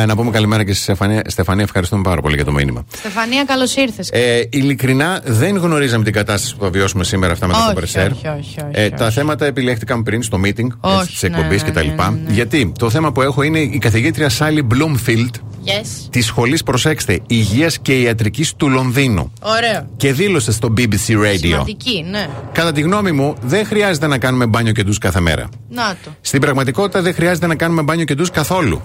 [0.02, 1.22] Ε, να πούμε καλημέρα και στη Στεφανία.
[1.28, 2.84] Στεφανία, ευχαριστούμε πάρα πολύ για το μήνυμα.
[2.98, 4.10] Στεφανία, καλώς ήρθες.
[4.12, 8.12] Ε, ειλικρινά δεν γνωρίζαμε την κατάσταση που θα βιώσουμε σήμερα αυτά με το Όχι, κομπρεσέρ.
[8.12, 8.90] όχι, όχι, όχι, Ε, όχι.
[8.94, 11.80] Τα θέματα επιλέχθηκαν πριν στο meeting Όχι, τη εκπομπή ναι, ναι, κτλ.
[11.88, 12.34] ναι, ναι, ναι.
[12.34, 15.30] Γιατί; Το θέμα που έχω είναι η καθηγήτρια Σάλι Bloomfield
[15.66, 16.08] Yes.
[16.10, 19.34] της σχολής, προσέξτε, υγείας και ιατρικής του Λονδίνου.
[19.42, 19.88] Ωραίο.
[19.98, 21.38] Και δήλωσε στο BBC Radio.
[21.38, 22.30] Σημαντική, ναι.
[22.52, 25.50] Κατά τη γνώμη μου, δεν χρειάζεται να κάνουμε μπάνιο και ντους κάθε μέρα.
[25.70, 26.10] Να το.
[26.22, 28.82] Στην πραγματικότητα, δεν χρειάζεται να κάνουμε μπάνιο και ντους καθόλου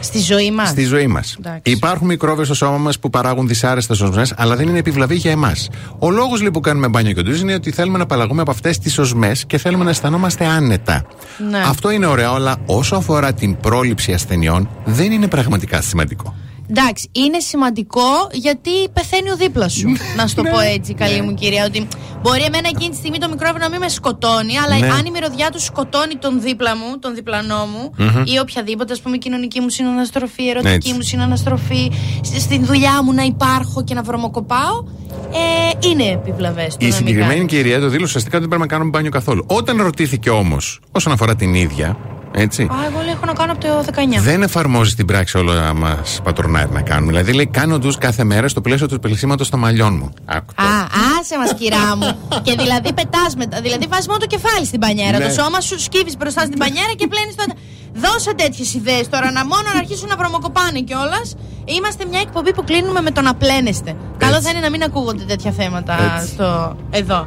[0.00, 0.68] Στη ζωή μας.
[0.68, 1.36] στη ζωή μας.
[1.38, 1.60] Εντάξει.
[1.64, 5.68] Υπάρχουν μικρόβια στο σώμα μας που παράγουν δυσάρεστες οσμές, αλλά δεν είναι επιβλαβή για εμάς.
[5.98, 8.78] Ο λόγος λοιπόν που κάνουμε μπάνιο και ντους είναι ότι θέλουμε να απαλλαγούμε από αυτές
[8.78, 11.04] τις οσμές και θέλουμε να αισθανόμαστε άνετα.
[11.50, 11.58] Ναι.
[11.66, 16.34] Αυτό είναι ωραίο, αλλά όσο αφορά την πρόληψη ασθενειών, δεν είναι πραγματικά σημαντικό.
[16.70, 18.02] Εντάξει, είναι σημαντικό
[18.32, 19.88] γιατί πεθαίνει ο δίπλας σου.
[20.16, 20.50] να σου το Ναι.
[20.50, 21.64] πω έτσι, καλή μου κυρία.
[21.64, 21.88] Ότι
[22.22, 24.86] μπορεί εμένα εκείνη τη στιγμή το μικρόβιο να μην με σκοτώνει, αλλά Ναι.
[24.86, 27.92] αν η μυρωδιά του σκοτώνει τον δίπλα μου, τον διπλανό μου,
[28.24, 30.92] ή οποιαδήποτε, ας πούμε, κοινωνική μου συναναστροφή, ερωτική Έτσι.
[30.92, 31.90] μου συναναστροφή,
[32.22, 34.84] σ- στην δουλειά μου να υπάρχω και να βρωμοκοπάω,
[35.32, 36.70] ε, είναι επιβλαβέ.
[36.78, 39.44] Η συγκεκριμένη κυρία το δήλωσε ουσιαστικά ότι δεν πρέπει να κάνουμε μπάνιο καθόλου.
[39.48, 41.96] Όταν ρωτήθηκε όμως όσον αφορά την ίδια,
[42.32, 42.62] έτσι.
[42.62, 43.84] Α, εγώ λέω έχω να κάνω από το
[44.18, 44.20] 19.
[44.20, 47.10] Δεν εφαρμόζει στην πράξη όλα μας πατρονάρει να κάνουμε.
[47.12, 50.10] Δηλαδή λέει: Κάνω ντους κάθε μέρα στο πλαίσιο του πλησίματος των μαλλιών μου.
[50.24, 50.62] Άκου το.
[50.62, 50.86] Α,
[51.20, 52.18] άσε μας, κυρά μου.
[52.46, 53.60] και δηλαδή πετάς μετά.
[53.60, 55.18] Δηλαδή βάζεις μόνο το κεφάλι στην πανιέρα.
[55.18, 55.24] Ναι.
[55.24, 57.44] Το σώμα σου σκύβεις μπροστά στην πανιέρα και πλένεις το.
[57.94, 61.36] Δώσε τέτοιες ιδέες τώρα να μόνο να αρχίσουν να βρωμοκοπάνε κιόλας.
[61.64, 63.94] Είμαστε μια εκπομπή που κλείνουμε με το να πλένεστε.
[64.16, 66.32] Καλό θα είναι να μην ακούγονται τέτοια θέματα Έτσι.
[66.32, 66.76] στο...
[66.90, 67.26] εδώ.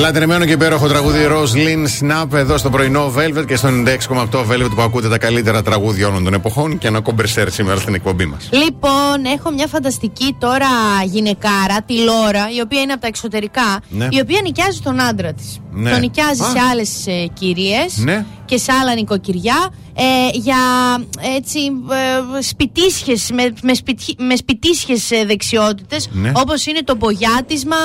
[0.00, 4.70] Λατρεμένο και υπέροχο τραγούδι Rose Lynn Snap εδώ στο πρωινό Velvet και στο 96,8 Velvet
[4.74, 8.48] που ακούτε τα καλύτερα τραγούδια όλων των εποχών και ένα κομπερσέρ σήμερα στην εκπομπή μας.
[8.52, 10.66] Λοιπόν, έχω μια φανταστική τώρα
[11.04, 14.08] γυναικάρα, τη Λόρα, η οποία είναι από τα εξωτερικά, Ναι.
[14.10, 15.60] η οποία νοικιάζει τον άντρα της.
[15.72, 15.90] Ναι.
[15.90, 16.44] Τον νοικιάζει Α.
[16.46, 18.24] σε άλλες ε, κυρίες Ναι.
[18.44, 20.02] και σε άλλα νοικοκυριά ε,
[20.38, 20.56] για
[21.36, 21.58] έτσι
[22.38, 26.32] ε, σπιτίσχες, με, με, σπιτι- με σπιτίσχες ε, δεξιότητες Ναι.
[26.34, 27.76] όπως είναι το μπογιάτισμα,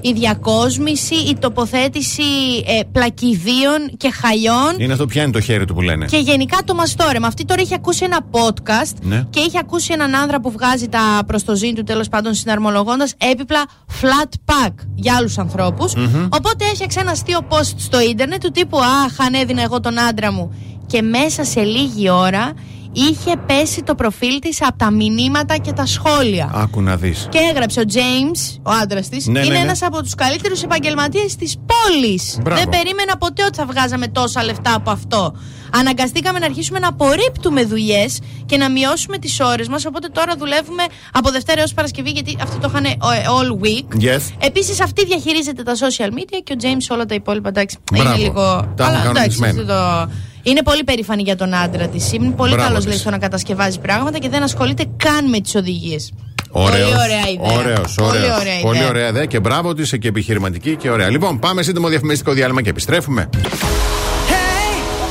[0.00, 2.22] η διακόσμηση, η τοποθέτηση
[2.66, 6.74] ε, πλακιδίων και χαλιών Είναι αυτό πιάνει το χέρι του που λένε; και γενικά το
[6.74, 7.26] μαστόρεμα.
[7.26, 9.26] Αυτή τώρα έχει ακούσει ένα podcast Ναι.
[9.30, 13.14] και έχει ακούσει έναν άνδρα που βγάζει τα προς το ζήν του τέλος πάντων συναρμολογώντας
[13.18, 13.64] έπιπλα
[14.00, 15.92] flat pack για άλλους ανθρώπους.
[16.28, 20.32] Οπότε έφτιαξε ένα αστείο post στο ίντερνετ του τύπου Αχ, αν έδινα εγώ τον άντρα
[20.32, 20.54] μου.
[20.86, 22.52] Και μέσα σε λίγη ώρα
[22.92, 26.50] είχε πέσει το προφίλ της από τα μηνύματα και τα σχόλια.
[26.54, 27.26] Άκου να δεις.
[27.30, 29.60] Και έγραψε ο James, ο άντρας της, Ναι, είναι ναι, ναι.
[29.60, 32.38] ένας από τους καλύτερους επαγγελματίες της πόλης.
[32.42, 32.60] Μπράβο.
[32.60, 35.34] Δεν περίμενα ποτέ ότι θα βγάζαμε τόσα λεφτά από αυτό.
[35.70, 39.84] Αναγκαστήκαμε να αρχίσουμε να απορρίπτουμε δουλειές και να μειώσουμε τις ώρες μας.
[39.86, 40.82] Οπότε τώρα δουλεύουμε
[41.12, 44.04] από Δευτέρα έως Παρασκευή, γιατί αυτό το είχαν ε, all week.
[44.04, 44.20] Yes.
[44.38, 47.48] Επίσης, αυτή διαχειρίζεται τα social media και ο James όλα τα υπόλοιπα.
[47.48, 48.08] Εντάξει, Μπράβο.
[48.10, 48.72] είναι λίγο.
[48.76, 49.50] Τα έχουν εντάξει, κανονισμένα.
[49.50, 49.64] αυτό
[50.06, 50.12] το...
[50.48, 52.12] Είναι πολύ περήφανη για τον άντρα της.
[52.12, 52.88] Είναι πολύ Μπράβο καλός της.
[52.88, 56.12] λέει στο να κατασκευάζει πράγματα και δεν ασχολείται καν με τις οδηγίες.
[56.50, 56.90] Ωραίος.
[56.90, 57.58] Πολύ ωραία ιδέα.
[57.58, 58.40] Ωραίος, Πολύ ωραίος.
[58.40, 58.88] ωραία Πολύ ιδέα.
[58.88, 61.10] ωραία ιδέα και μπράβο της και επιχειρηματική και ωραία.
[61.10, 63.28] Λοιπόν, πάμε σύντομο διαφημιστικό διάλειμμα και επιστρέφουμε.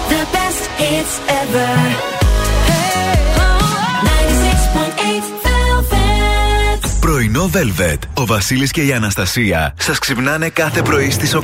[0.10, 2.15] The best hits ever.
[7.06, 7.98] Πρωινό Velvet.
[8.14, 11.42] Ο Βασίλης και η Αναστασία σας ξυπνάνε κάθε πρωί στις 8.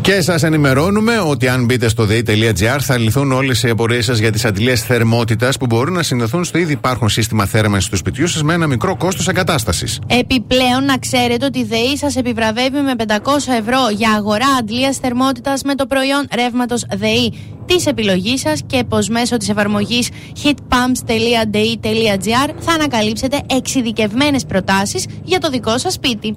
[0.00, 4.32] Και σας ενημερώνουμε ότι αν μπείτε στο day.gr θα λυθούν όλες οι απορίες σας για
[4.32, 8.42] τις αντιλίε θερμότητας που μπορούν να συνδεθούν στο ήδη υπάρχον σύστημα θέρμανσης του σπιτιού σας
[8.42, 9.98] με ένα μικρό κόστος εγκατάστασης.
[10.06, 15.62] Επιπλέον, να ξέρετε ότι η ΔΕΗ σας επιβραβεύει με 500 ευρώ για αγορά αντλίας θερμότητας
[15.62, 17.32] με το προϊόν ρεύματος ΔΕΗ
[17.74, 20.08] της επιλογής σας και πως μέσω της εφαρμογής
[20.44, 26.36] heatpumps.de.gr θα ανακαλύψετε εξειδικευμένες προτάσεις για το δικό σας σπίτι.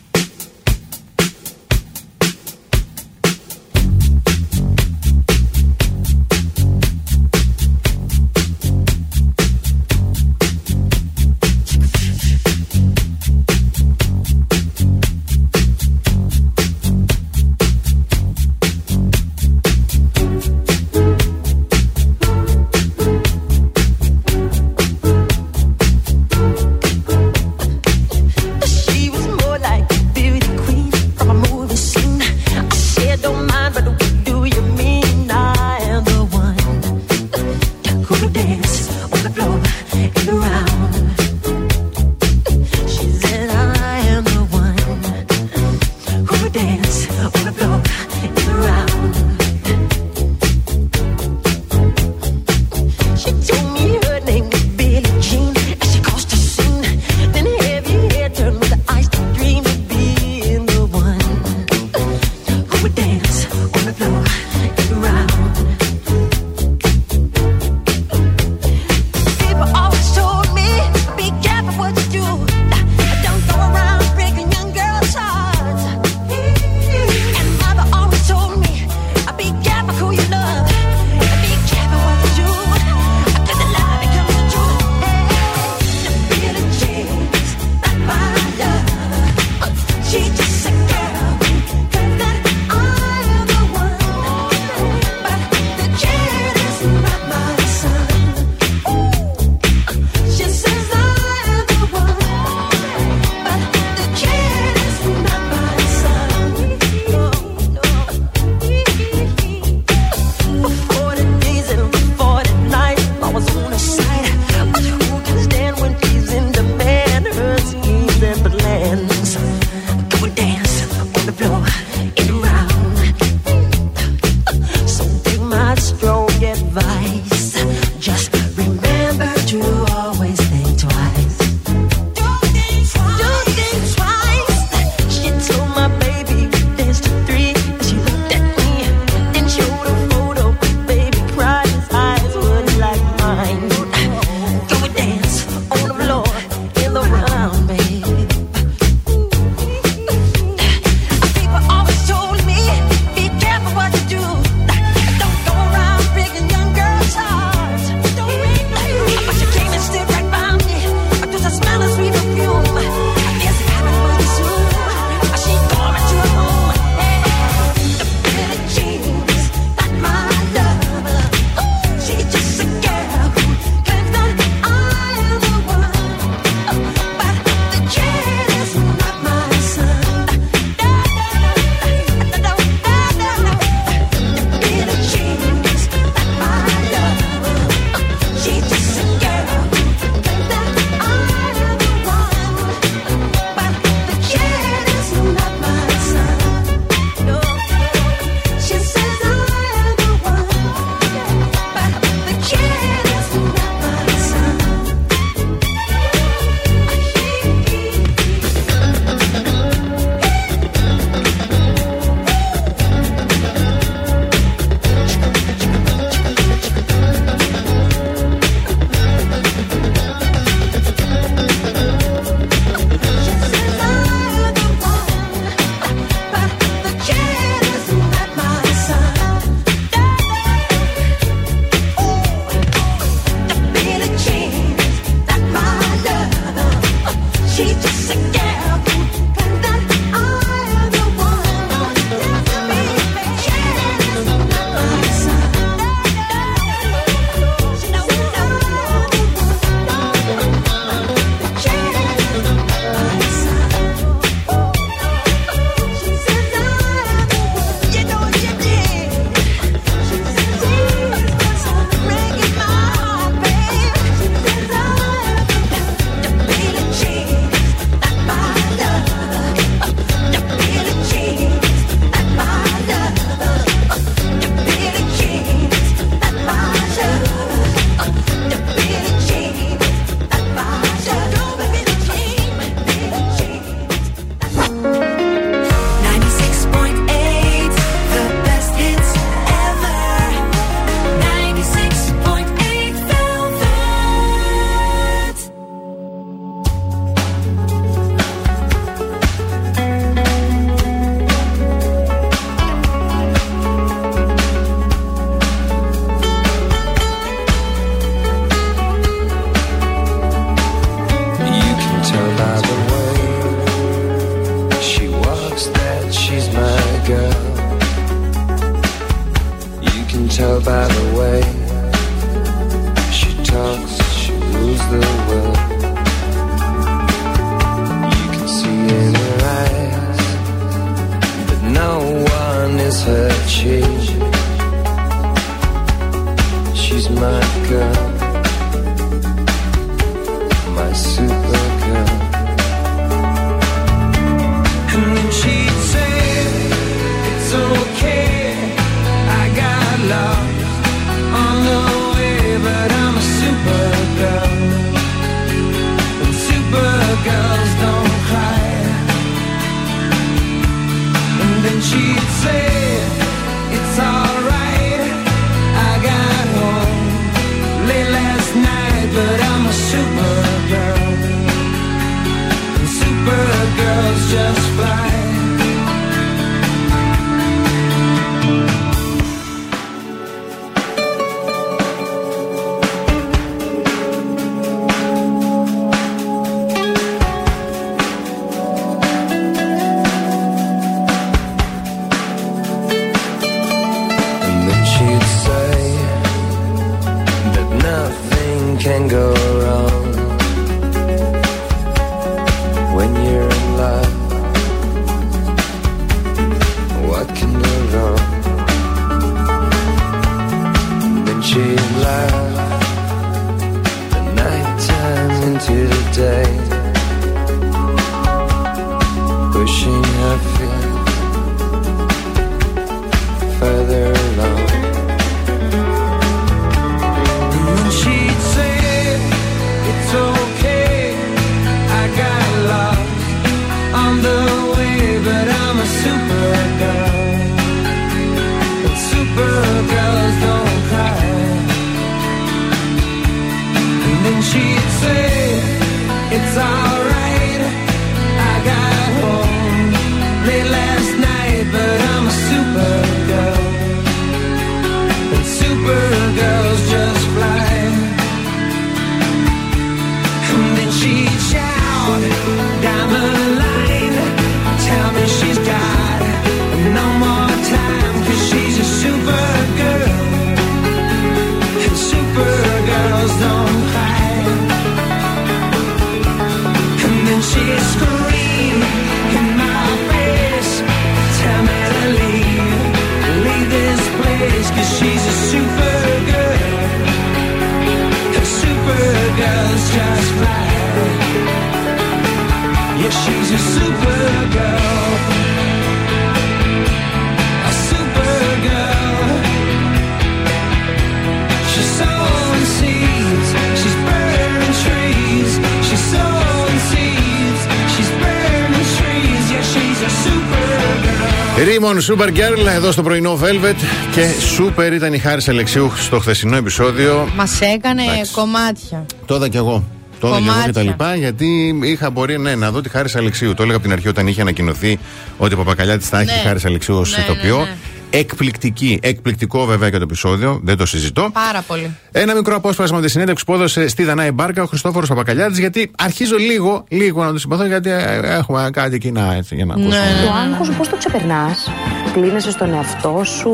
[511.63, 513.75] Ρίμον Super Girl εδώ στο πρωινό Velvet
[514.11, 514.25] και
[514.57, 517.27] super ήταν η Χάρη Αλεξίου στο χθεσινό επεισόδιο.
[517.35, 518.31] Μας έκανε Εντάξει.
[518.31, 519.05] κομμάτια.
[519.25, 519.83] Το είδα κι εγώ.
[520.19, 520.81] Το είδα κι εγώ και τα Κομμάτια.
[520.83, 523.53] λοιπά, γιατί είχα μπορεί ναι, να δω τη Χάρη Αλεξίου.
[523.53, 524.99] Το έλεγα από την αρχή όταν είχε ανακοινωθεί
[525.37, 526.37] ότι ο Παπακαλιάτης θα έχει Ναι.
[526.41, 527.57] τη Χάρη Αλεξίου ως Ναι, ναι, ηθοποιό.
[527.59, 527.75] ναι.
[528.13, 531.29] Εκπληκτική, εκπληκτικό βέβαια και το επεισόδιο, δεν το συζητώ.
[531.33, 531.95] Πάρα πολύ.
[532.11, 535.91] Ένα μικρό απόσπασμα από τη συνέντευξη που έδωσε στη Δανάη Μπάρκα ο Χριστόφορος Παπακαλιάτη, γιατί
[535.97, 539.81] αρχίζω λίγο, λίγο να το συμπαθώ, γιατί ε, έχουμε κάτι κοινά έτσι για να Ναι,
[539.83, 540.25] ακούσουμε.
[540.25, 541.69] Το άγχος πώς το ξεπερνάς,
[542.13, 543.51] Κλείνεσαι στον εαυτό σου;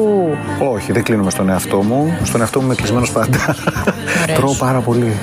[0.73, 2.17] Όχι, δεν κλείνομαι στον εαυτό μου.
[2.23, 3.55] Στον εαυτό μου είμαι κλεισμένος πάντα.
[4.35, 5.13] Τρώω πάρα πολύ.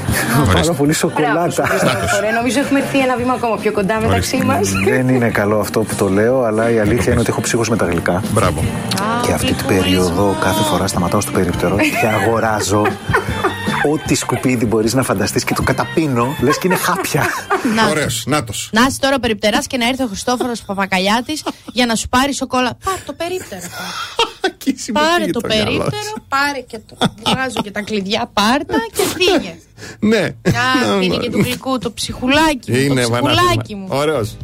[0.53, 1.65] πάρα πολύ σοκολάτα.
[2.17, 4.73] Ωραία, νομίζω έχουμε έρθει ένα βήμα ακόμα πιο κοντά μεταξύ μας.
[4.85, 7.77] δεν είναι καλό αυτό που το λέω, αλλά η αλήθεια είναι ότι έχω ψύχος με
[7.77, 8.23] τα γλυκά.
[8.33, 8.65] Μπράβο.
[9.27, 12.83] Και αυτή την περίοδο κάθε φορά σταματάω στο περίπτερο και αγοράζω
[13.93, 17.27] ό,τι σκουπίδι μπορείς να φανταστείς και το καταπίνω, λες και είναι χάπια.
[17.75, 17.89] Να.
[17.89, 18.69] Ωραίος, νάτος.
[18.73, 21.43] Να είσαι τώρα περιπτεράς και να έρθει ο Χριστόφορος Παπακαλιάτης
[21.73, 22.77] για να σου πάρει σοκόλα.
[22.85, 23.63] Πάρε το περίπτερο.
[24.93, 26.97] πάρε το περίπτερο, πάρε και το.
[27.27, 29.59] Βγάζω και τα κλειδιά, πάρτα και φύγε.
[29.99, 30.19] Ναι.
[30.19, 32.79] Α, είναι και του γλυκού, το ψυχουλάκι μου.
[32.79, 33.41] Είναι το βανάθημα.
[33.41, 33.87] ψυχουλάκι μου.
[33.91, 34.37] Ωραίος.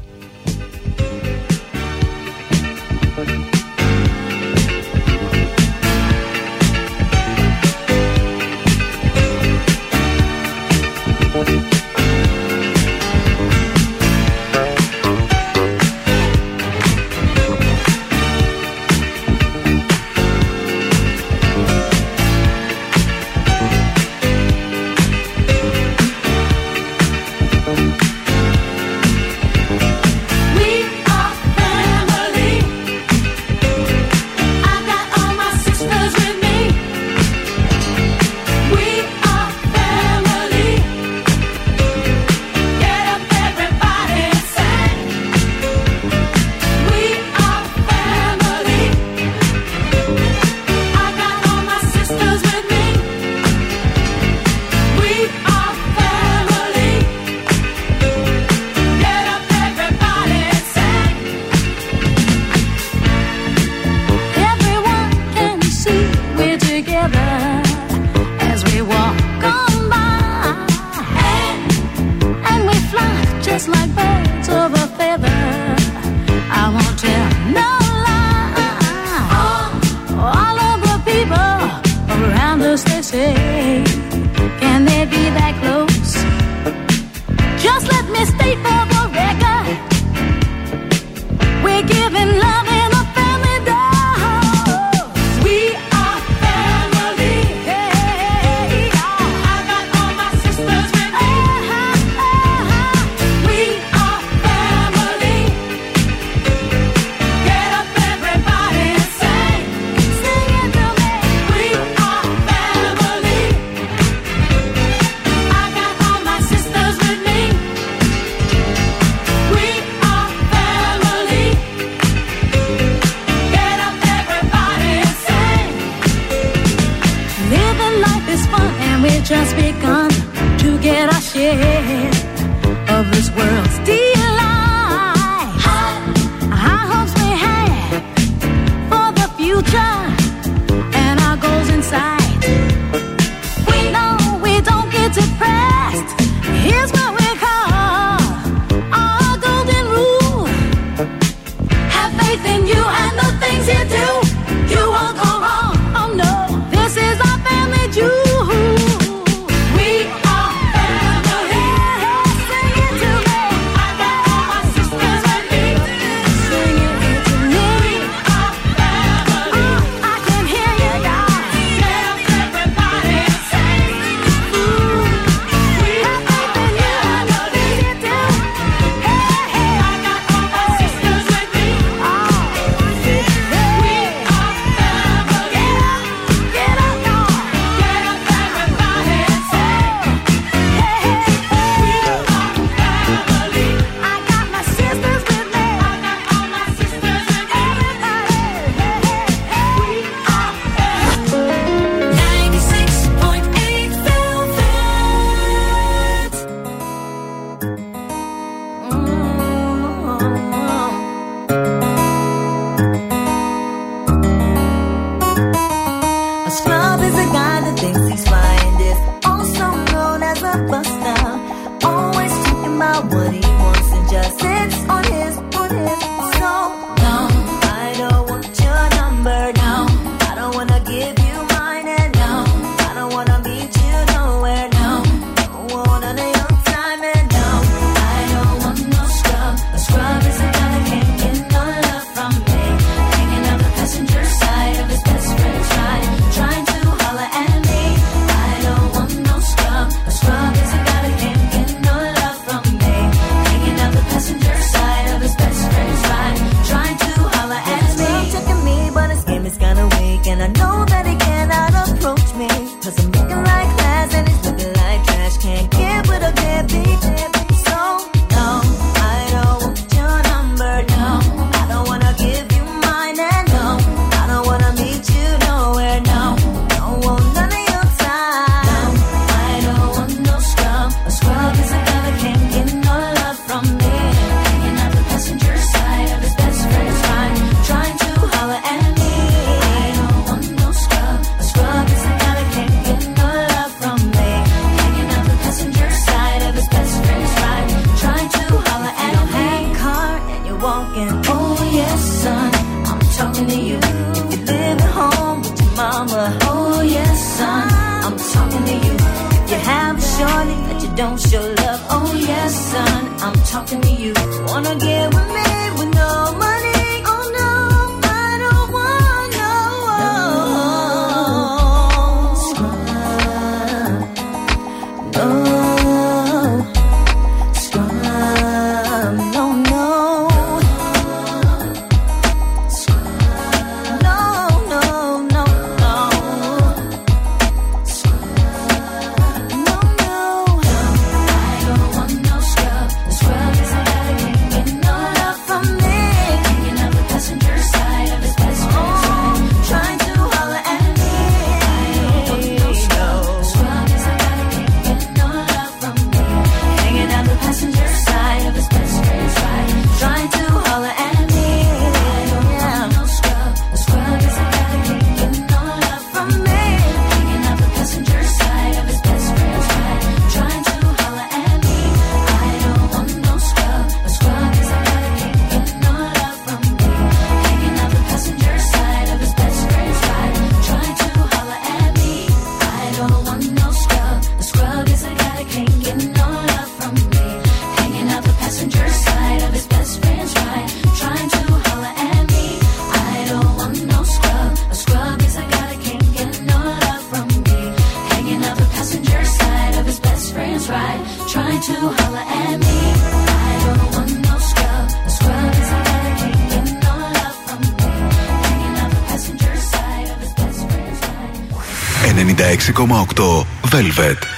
[412.60, 414.29] 6,8 Velvet.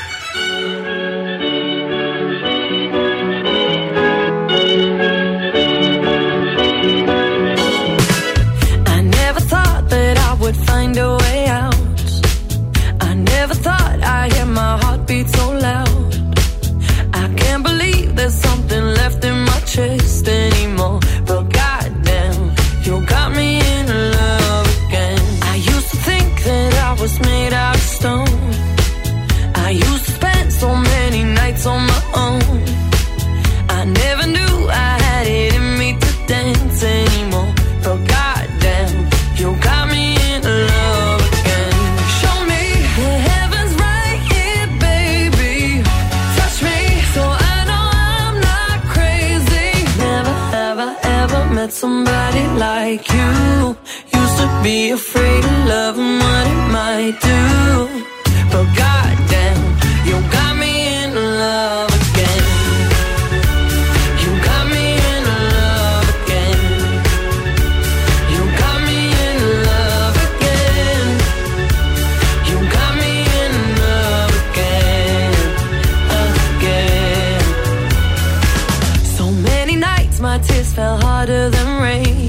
[80.42, 82.28] Tears fell harder than rain.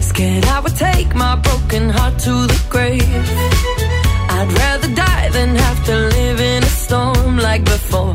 [0.00, 3.02] Scared I would take my broken heart to the grave.
[4.36, 8.14] I'd rather die than have to live in a storm like before.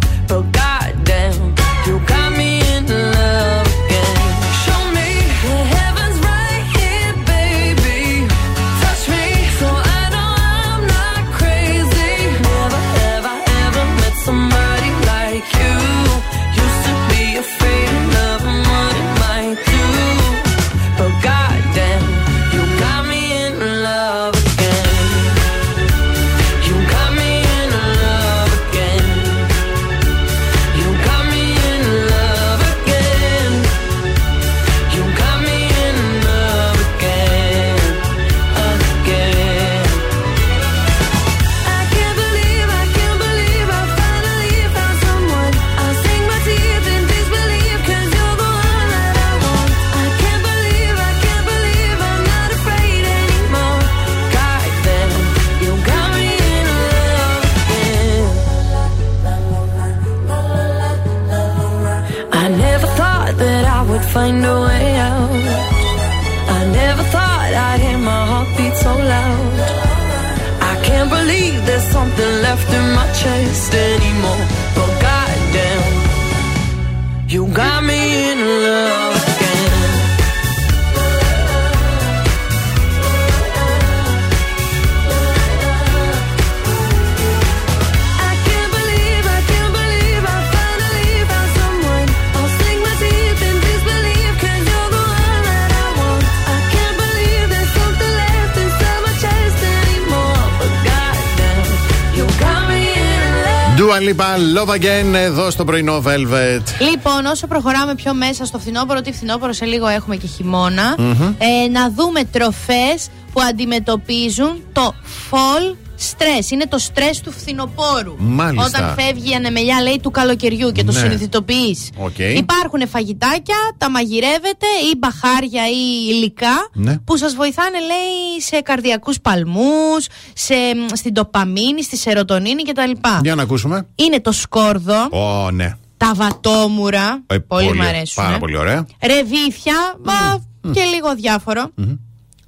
[104.69, 106.61] Love Again, εδώ στο πρωινό Velvet.
[106.91, 111.21] Λοιπόν, όσο προχωράμε πιο μέσα στο φθινόπωρο, τι φθινόπωρο σε λίγο έχουμε και χειμώνα, Μμμ.
[111.37, 114.93] ε, να δούμε τροφές που αντιμετωπίζουν το
[115.31, 116.51] fall stress.
[116.51, 118.15] Είναι το στρες του φθινοπόρου.
[118.17, 118.65] Μάλιστα.
[118.67, 120.99] Όταν φεύγει η ανεμελιά, λέει, του καλοκαιριού και το Ναι.
[120.99, 121.89] συνειδητοποιείς.
[121.97, 122.17] Οκ.
[122.19, 126.97] Υπάρχουν φαγητάκια, τα μαγειρεύετε ή μπαχάρια ή υλικά Ναι.
[126.97, 130.53] που σας βοηθάνε, λέει, σε καρδιακούς παλμούς, σε,
[130.93, 132.91] στην ντοπαμίνη, στη σερωτονίνη κτλ.
[133.21, 133.87] Για να ακούσουμε.
[133.95, 135.75] Είναι το σκόρδο, Ω, ναι.
[135.97, 137.23] τα βατόμουρα.
[137.27, 138.23] Ε, πολύ μου αρέσουν.
[138.23, 138.85] Πάρα πολύ ωραία.
[139.05, 140.43] Ρεβίθια, μα
[140.73, 141.71] και λίγο διάφορο.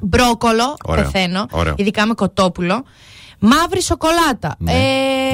[0.03, 1.03] Μπρόκολο, Ωραίο.
[1.03, 1.45] πεθαίνω.
[1.51, 1.73] Ωραίο.
[1.77, 2.83] Ειδικά με κοτόπουλο.
[3.41, 4.55] Μαύρη σοκολάτα.
[4.59, 4.71] Ναι.
[4.71, 4.75] Ε,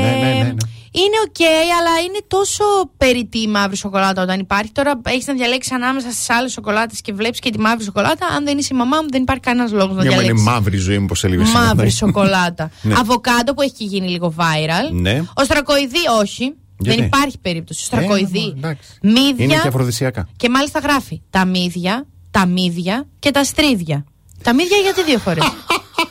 [0.01, 0.55] Ναι, ναι, ναι, ναι.
[0.91, 1.41] Είναι οκ,
[1.79, 2.63] αλλά είναι τόσο
[2.97, 4.71] περιττή η μαύρη σοκολάτα όταν υπάρχει.
[4.71, 8.25] Τώρα έχεις να διαλέξεις ανάμεσα στις άλλες σοκολάτες και βλέπεις και τη μαύρη σοκολάτα.
[8.35, 10.43] Αν δεν είσαι η μαμά μου, δεν υπάρχει κανένας λόγος να Για μένα είναι διαλέξει.
[10.43, 11.65] μαύρη η ζωή μου, πώ έλεγε σήμερα.
[11.65, 12.71] Μαύρη σοκολάτα.
[12.81, 12.93] Ναι.
[12.97, 14.91] Αβοκάντο που έχει και γίνει λίγο viral.
[14.91, 15.23] Ναι.
[15.33, 16.53] Ο στρακοειδή όχι.
[16.79, 17.83] Γιατί; Δεν υπάρχει περίπτωση.
[17.83, 18.53] Στρακοειδή.
[18.55, 18.89] Ε, εντάξει.
[19.01, 19.45] μύδια.
[19.45, 20.27] Είναι και αφροδισιακά.
[20.37, 24.05] Και μάλιστα γράφει τα μύδια, τα μύδια και τα στρίδια.
[24.43, 25.43] Τα μύδια γιατί δύο φορές;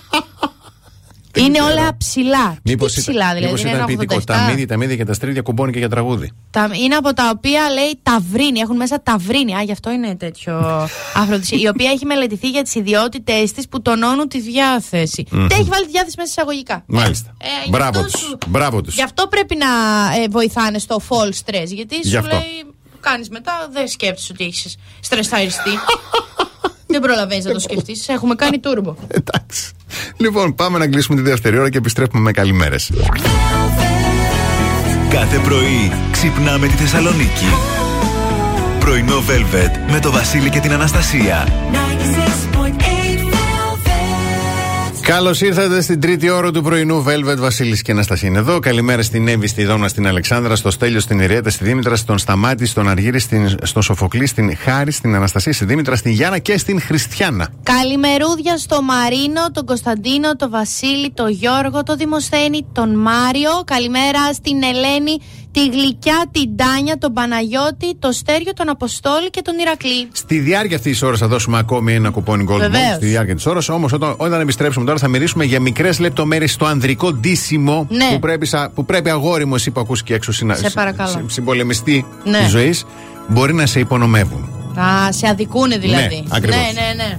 [1.37, 2.57] Είναι όλα ψηλά.
[2.63, 3.55] Μήπως Τι ψηλά δηλαδή.
[3.55, 4.15] ήταν είναι ένα ποιητικό.
[4.17, 4.25] 87.
[4.25, 6.33] Τα μύδια, τα μύδια και τα στρίδια κουμπώνει και για τραγούδι.
[6.51, 8.61] Τα- είναι από τα οποία λέει ταυρίνη.
[8.61, 9.55] Έχουν μέσα ταυρίνη.
[9.55, 11.59] Α, γι' αυτό είναι τέτοιο αφροδισία.
[11.61, 15.25] η οποία έχει μελετηθεί για τις ιδιότητές της που τονώνουν τη διάθεση.
[15.31, 15.47] Μμμ.
[15.47, 16.83] Τι έχει βάλει τη διάθεση μέσα σε εισαγωγικά.
[16.87, 17.37] Μάλιστα.
[17.43, 18.21] Ε, γι' Μπράβο αυτός τους.
[18.21, 18.95] σου- Μπράβο τους.
[18.95, 19.67] Γι' αυτό πρέπει να
[20.23, 21.67] ε, βοηθάνε στο fall stress.
[21.67, 22.35] Γιατί Γι' σου αυτό.
[22.37, 25.71] λέει, κάνεις μετά, δεν σκέφτεσαι ότι έχεις στρεσαριστεί.
[26.99, 28.09] δεν προλαβαίνεις να το σκεφτείς.
[28.09, 28.95] Έχουμε κάνει turbo.
[29.09, 29.71] Εντάξει.
[30.17, 32.93] Λοιπόν, πάμε να κλείσουμε τη δεύτερη ώρα και επιστρέφουμε με καλημέρες.
[35.09, 37.47] Κάθε πρωί ξυπνάμε τη Θεσσαλονίκη.
[38.81, 41.49] Πρωινό Velvet με το Βασίλη και την Αναστασία.
[45.07, 45.15] 96.8 Velvet.
[45.15, 48.59] Καλώς ήρθατε στην τρίτη ώρα του πρωινού Velvet Βασίλης και Αναστασία είναι εδώ.
[48.59, 52.67] Καλημέρα στην Εύη, στη Δόνα, στην Αλεξάνδρα, στο Στέλιο, στην Ιριέτα, στη Δήμητρα, στον Σταμάτη,
[52.67, 56.81] στον Αργύρι, στην, στον Σοφοκλή, στην Χάρη, στην Αναστασία, στη Δήμητρα, στην Γιάννα και στην
[56.81, 57.49] Χριστιανά.
[57.63, 63.51] Καλημερούδια στο Μαρίνο, τον Κωνσταντίνο, τον Βασίλη, τον Γιώργο, τον Δημοσθένη, τον Μάριο.
[63.65, 65.19] Καλημέρα στην Ελένη,
[65.57, 70.09] τη Γλυκιά, την Τάνια, τον Παναγιώτη, τον Στέριο, τον Αποστόλη και τον Ηρακλή.
[70.13, 72.59] Στη διάρκεια αυτής της ώρας θα δώσουμε ακόμη ένα κουπόνι Gold Bond.
[72.59, 72.95] Βεβαίως.
[72.95, 73.69] Στη διάρκεια της ώρας.
[73.69, 78.09] Όμως, όταν, όταν επιστρέψουμε τώρα, θα μιλήσουμε για μικρές λεπτομέρειες στο ανδρικό ντύσιμο Ναι.
[78.13, 81.11] που, πρέπει, σα- που πρέπει αγόρι μου, εσύ που ακούς και έξω, συνα, Σε παρακαλώ.
[81.11, 82.39] συ- συμπολεμιστή Ναι.
[82.39, 82.85] της ζωής,
[83.29, 84.49] μπορεί να σε υπονομεύουν.
[84.79, 86.15] Α, σε αδικούνε δηλαδή.
[86.15, 86.61] Ναι, ακριβώς.
[86.61, 87.19] ναι, ναι, ναι.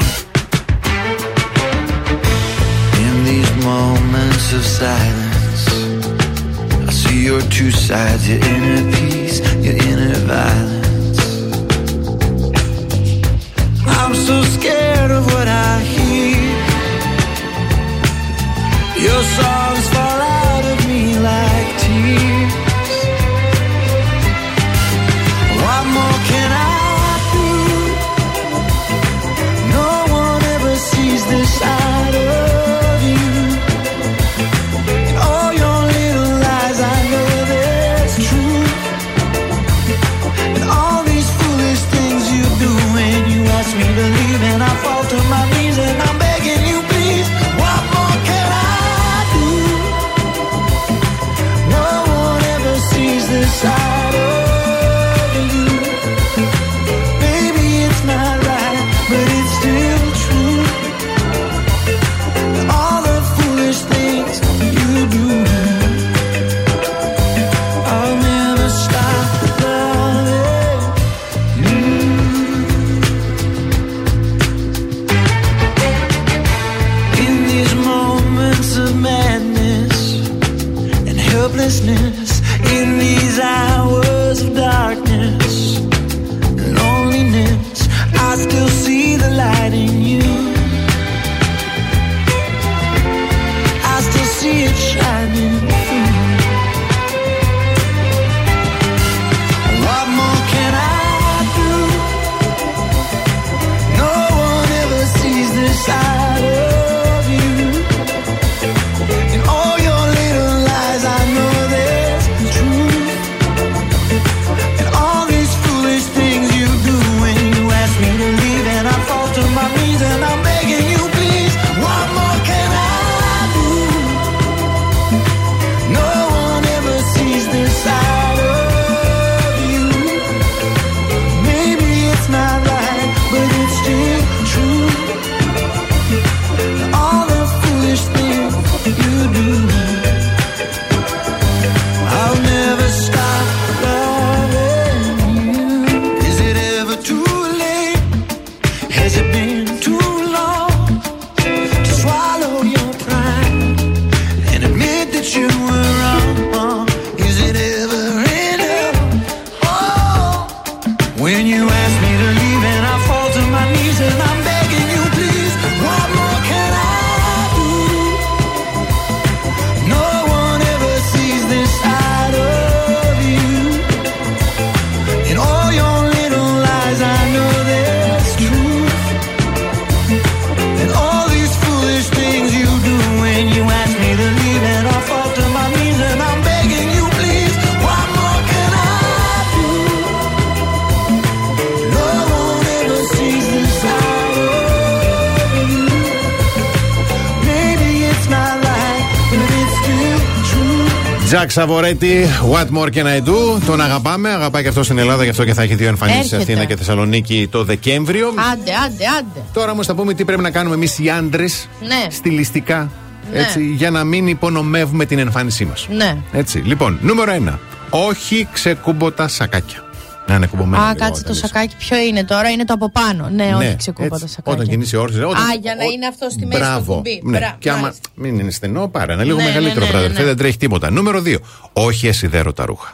[201.51, 201.61] True.
[201.61, 205.29] Τζακ Σαβορέτη, What More Can I Do; Τον αγαπάμε, αγαπάει και αυτός στην Ελλάδα, γι'
[205.29, 206.51] αυτό και θα έχει δύο εμφανίσεις σε Έρχεται.
[206.51, 208.27] Αθήνα και Θεσσαλονίκη το Δεκέμβριο.
[208.27, 209.39] Άντε, άντε, άντε.
[209.53, 212.05] Τώρα όμως θα πούμε τι πρέπει να κάνουμε εμείς οι άντρες Ναι.
[212.09, 212.91] στιλιστικά.
[213.31, 213.39] Ναι.
[213.39, 215.87] Έτσι, για να μην υπονομεύουμε την εμφάνισή μας.
[215.91, 216.17] Ναι.
[216.31, 217.59] Έτσι, λοιπόν, νούμερο ένα.
[217.89, 219.83] Όχι ξεκούμποτα σακάκια.
[220.27, 220.83] Να είναι κουμπωμένα.
[220.83, 221.47] Α, λίγο κάτσε το όταν είσαι.
[221.47, 221.75] σακάκι.
[221.77, 223.29] Ποιο είναι τώρα, είναι το από πάνω.
[223.29, 224.19] Ναι, όχι ξεκούπα έτσι.
[224.21, 224.55] το σακάκι.
[224.55, 225.29] Όταν κινείσαι όρθιο.
[225.29, 226.85] Α, για να είναι αυτό στη μέση Μπράβο.
[226.85, 227.21] το κουμπί.
[227.23, 227.37] Ναι.
[227.37, 228.09] Μπρα- Και άμα μάλιστα.
[228.15, 230.13] μην είναι στενό, πάρα ένα λίγο Ναι, μεγαλύτερο ναι, ναι, βράδυ.
[230.13, 230.25] ναι, ναι.
[230.25, 230.91] Δεν τρέχει τίποτα.
[230.91, 231.35] Νούμερο 2.
[231.73, 232.93] Όχι ασυδέρωτα ρούχα.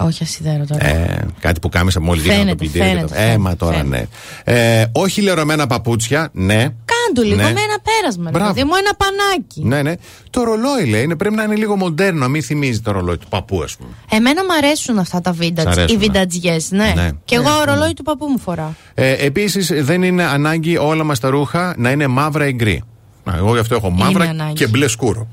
[0.00, 0.86] Όχι ασυδέρω τώρα.
[0.86, 3.08] Ε, κάτι που κάμισα μόλις βγήκαμε από το Φαίνεται, πλυντήριο.
[3.08, 4.08] και φαίνεται, τα- Ε, φαίνεται, μα τώρα φαίνεται.
[4.44, 4.80] ναι.
[4.80, 6.68] Ε, όχι λερωμένα παπούτσια, ναι.
[7.14, 7.42] Κάντου λίγο Ναι.
[7.52, 8.24] με ένα πέρασμα.
[8.24, 8.52] ρε Μπράβο.
[8.52, 9.62] παιδί μου, ένα πανάκι.
[9.64, 9.94] Ναι, ναι.
[10.30, 13.26] Το ρολόι λέει είναι, πρέπει να είναι λίγο μοντέρνο, να μην θυμίζει το ρολόι του
[13.28, 13.90] παππού, ας πούμε.
[14.10, 15.66] Εμένα μου αρέσουν αυτά τα Σ' vintage.
[15.66, 16.20] αρέσουν, Οι ναι.
[16.22, 16.92] vintage, ναι.
[16.96, 17.10] Ναι.
[17.24, 18.70] Και εγώ Ναι, ρολόι του παππού μου φοράω.
[18.94, 22.82] Ε, Επίσης, δεν είναι ανάγκη όλα μας τα ρούχα να είναι μαύρα ή γκρι.
[23.24, 24.52] Να, εγώ γι' αυτό έχω μαύρα ανάγκη.
[24.52, 25.28] και μπλε σκούρο.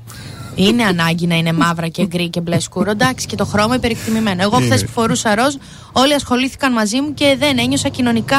[0.54, 2.90] Είναι ανάγκη να είναι μαύρα και γκρι και μπλε σκούρο.
[2.90, 4.42] Εντάξει, και το χρώμα υπερεκτιμημένο.
[4.42, 4.66] Εγώ Είναι.
[4.66, 5.54] χθες που φορούσα ροζ,
[5.92, 8.36] όλοι ασχολήθηκαν μαζί μου και δεν ένιωσα κοινωνικά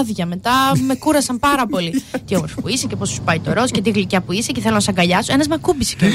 [0.00, 0.26] άδεια.
[0.26, 0.50] Μετά
[0.86, 2.02] με κούρασαν πάρα πολύ.
[2.26, 4.52] τι όμορφη που είσαι και πώς σου πάει το ροζ και τι γλυκιά που είσαι
[4.52, 5.32] και θέλω να σε αγκαλιάσω.
[5.32, 6.06] Ένας με ακούμπησε και.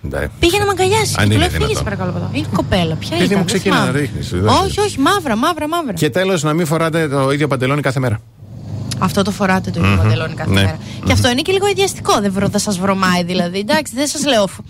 [0.00, 0.28] Ναι.
[0.38, 1.16] Πήγε να με αγκαλιάσεις.
[1.18, 1.84] Αν Και του είναι λέω φύγε δυνατόν.
[1.84, 2.30] παρακαλώ από εδώ.
[2.32, 3.38] Η κοπέλα, ποια Γιατί ήταν.
[3.38, 3.98] μου δεν ξεκινά να θυμάμαι.
[3.98, 5.92] ρίχνεις, δεν Όχι, όχι, μαύρα, μαύρα, μαύρα.
[5.92, 8.20] Και τέλος, να μην φοράτε το ίδιο παντελόνι κάθε μέρα.
[9.02, 10.02] Αυτό το φοράτε το ίδιο Μμμ.
[10.02, 10.60] παντελόνι κάθε Ναι.
[10.60, 10.78] μέρα.
[11.06, 12.20] Και αυτό είναι και λίγο ιδιαστικό.
[12.20, 13.58] Δεν, βρω, δεν σας βρωμάει δηλαδή.
[13.58, 14.46] Εντάξει, δεν σας λέω.
[14.46, 14.60] φ-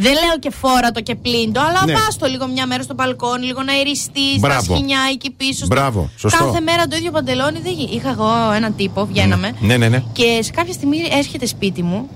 [0.00, 1.92] Δεν λέω και φόρα το και πλύντο, αλλά Ναι.
[1.92, 4.74] πας το λίγο μια μέρα στο μπαλκόνι, λίγο να εριστεί, στα Μπράβο.
[4.74, 5.52] σκηνιά εκεί πίσω.
[5.64, 6.44] στο- Μπράβο, σωστό.
[6.44, 9.52] Κάθε μέρα το ίδιο παντελόνι δεν γι- Είχα εγώ έναν τύπο, βγαίναμε.
[9.60, 10.02] Ναι, ναι, ναι.
[10.12, 12.08] Και σε κάποια στιγμή έρχεται σπίτι μου,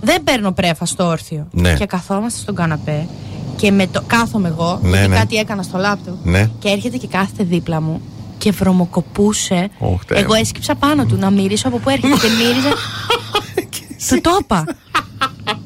[0.00, 1.46] δεν παίρνω πρέφα στο όρθιο.
[1.50, 1.74] Ναι.
[1.74, 3.06] Και καθόμαστε στον καναπέ
[3.56, 5.16] και με το, κάθομαι εγώ, Ναι, γιατί ναι.
[5.16, 6.26] κάτι έκανα στο λάπτοπ.
[6.26, 6.50] Ναι.
[6.58, 8.00] Και έρχεται και κάθεται δίπλα μου
[8.38, 9.68] και βρωμοκοπούσε.
[9.78, 10.40] Ωχ, Θεέ εγώ μου.
[10.40, 12.72] έσκυψα πάνω του να μυρίσω από πού έρχεται και μύριζε.
[14.08, 14.64] του το είπα.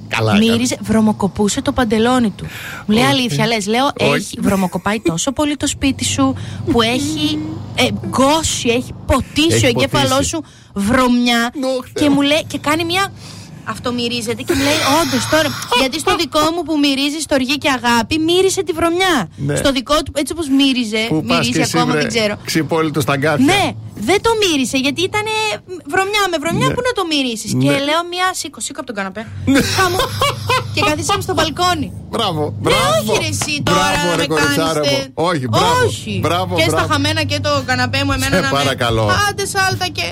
[0.08, 0.36] Καλά.
[0.36, 2.46] Μύριζε, βρωμοκοπούσε το παντελόνι του.
[2.86, 3.12] Μου λέει Όχι.
[3.12, 4.12] αλήθεια, λες, λέω, Όχι.
[4.14, 6.34] έχει βρωμοκοπάει τόσο πολύ το σπίτι σου
[6.72, 7.38] που έχει
[7.74, 10.28] ε, γκώσει, έχει ποτίσει Έχει ο εγκέφαλός ποτίσει.
[10.28, 10.42] σου
[10.74, 11.52] βρωμιά.
[11.52, 12.14] Θεέ και μου.
[12.14, 13.12] μου λέει, και κάνει μια.
[13.64, 15.48] Αυτό μυρίζεται και μου λέει, όντως τώρα.
[15.80, 19.16] γιατί στο δικό μου που μυρίζεις στοργή και αγάπη, μύρισε τη βρωμιά.
[19.36, 19.56] Ναι.
[19.56, 22.34] Στο δικό του, έτσι όπως μύριζε, Πού πας μυρίζει και εσύ, ακόμα, βρε, δεν ξέρω.
[22.44, 23.44] Ξυπόλυτο στα γκάθια.
[23.44, 23.64] Ναι,
[23.94, 25.26] δεν το μύρισε γιατί ήταν
[25.92, 26.66] βρωμιά με βρωμιά.
[26.68, 26.74] Ναι.
[26.74, 27.46] Πού να το μυρίσει.
[27.56, 27.62] Ναι.
[27.64, 29.22] Και λέω μία σήκω, σήκω από τον καναπέ.
[29.76, 29.98] Χαμού.
[30.74, 31.88] και καθίσαμε στο μπαλκόνι.
[32.10, 33.12] Μπράβο, Ναι, μπράβο.
[33.12, 34.90] όχι ρε εσύ τώρα Μπράβο, να ρε, με κοριτσάρα κάνεις.
[34.90, 35.12] μου.
[35.14, 35.84] Όχι, μπράβο.
[35.86, 36.18] Όχι.
[36.22, 36.92] Μπράβο, και στα μπράβο.
[36.92, 39.04] χαμένα και το καναπέ μου εμένα Σε να με- παρακαλώ.
[39.28, 40.06] Άντε σάλτα και...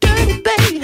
[0.00, 0.83] dirty, baby.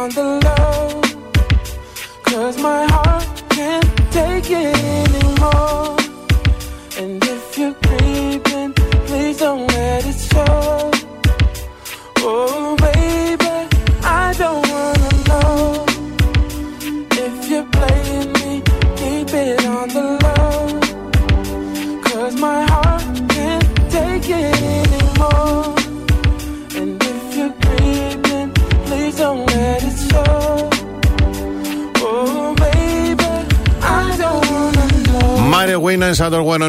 [0.00, 0.39] On the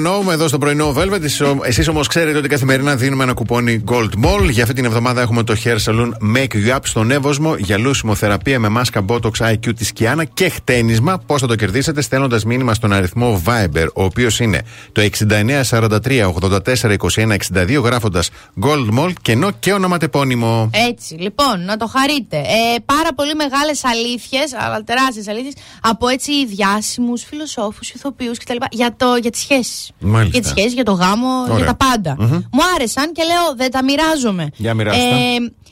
[0.02, 1.22] I don't wanna know, εδώ στο πρωινό Velvet.
[1.64, 4.49] Εσείς όμως ξέρετε ότι καθημερινά δίνουμε ένα κουπόνι Gold Mall.
[4.49, 8.15] Για αυτή την εβδομάδα έχουμε το Hair Salon Make You Up στον Εύωσμο για λούσιμο
[8.15, 11.18] θεραπεία με μάσκα Botox IQ της Κιάνα και χτένισμα.
[11.26, 14.61] Πώς θα το κερδίσετε, στέλνοντας μήνυμα στον αριθμό Viber, ο οποίος είναι
[14.91, 18.30] το 6943 84 21 62, γράφοντας
[18.61, 20.69] Gold Mall κενό και ονοματεπώνυμο.
[20.90, 22.38] Έτσι, λοιπόν, να το χαρείτε.
[22.38, 28.56] Ε, πάρα πολύ μεγάλες αλήθειες, αλλά τεράστιε αλήθειες, από έτσι διάσημους φιλοσόφους, ηθοποιούς κτλ.
[28.72, 29.90] Για, το, για τις σχέσεις.
[29.99, 30.31] Μάλιστα.
[30.31, 31.55] Για τις σχέσεις, για το γάμο, Ωραία.
[31.57, 32.15] για τα πάντα.
[32.19, 32.27] Μμμ.
[32.31, 34.49] Μου άρεσαν και λέω, δεν τα μοιράζομαι.
[34.55, 35.01] Για μοιράστε.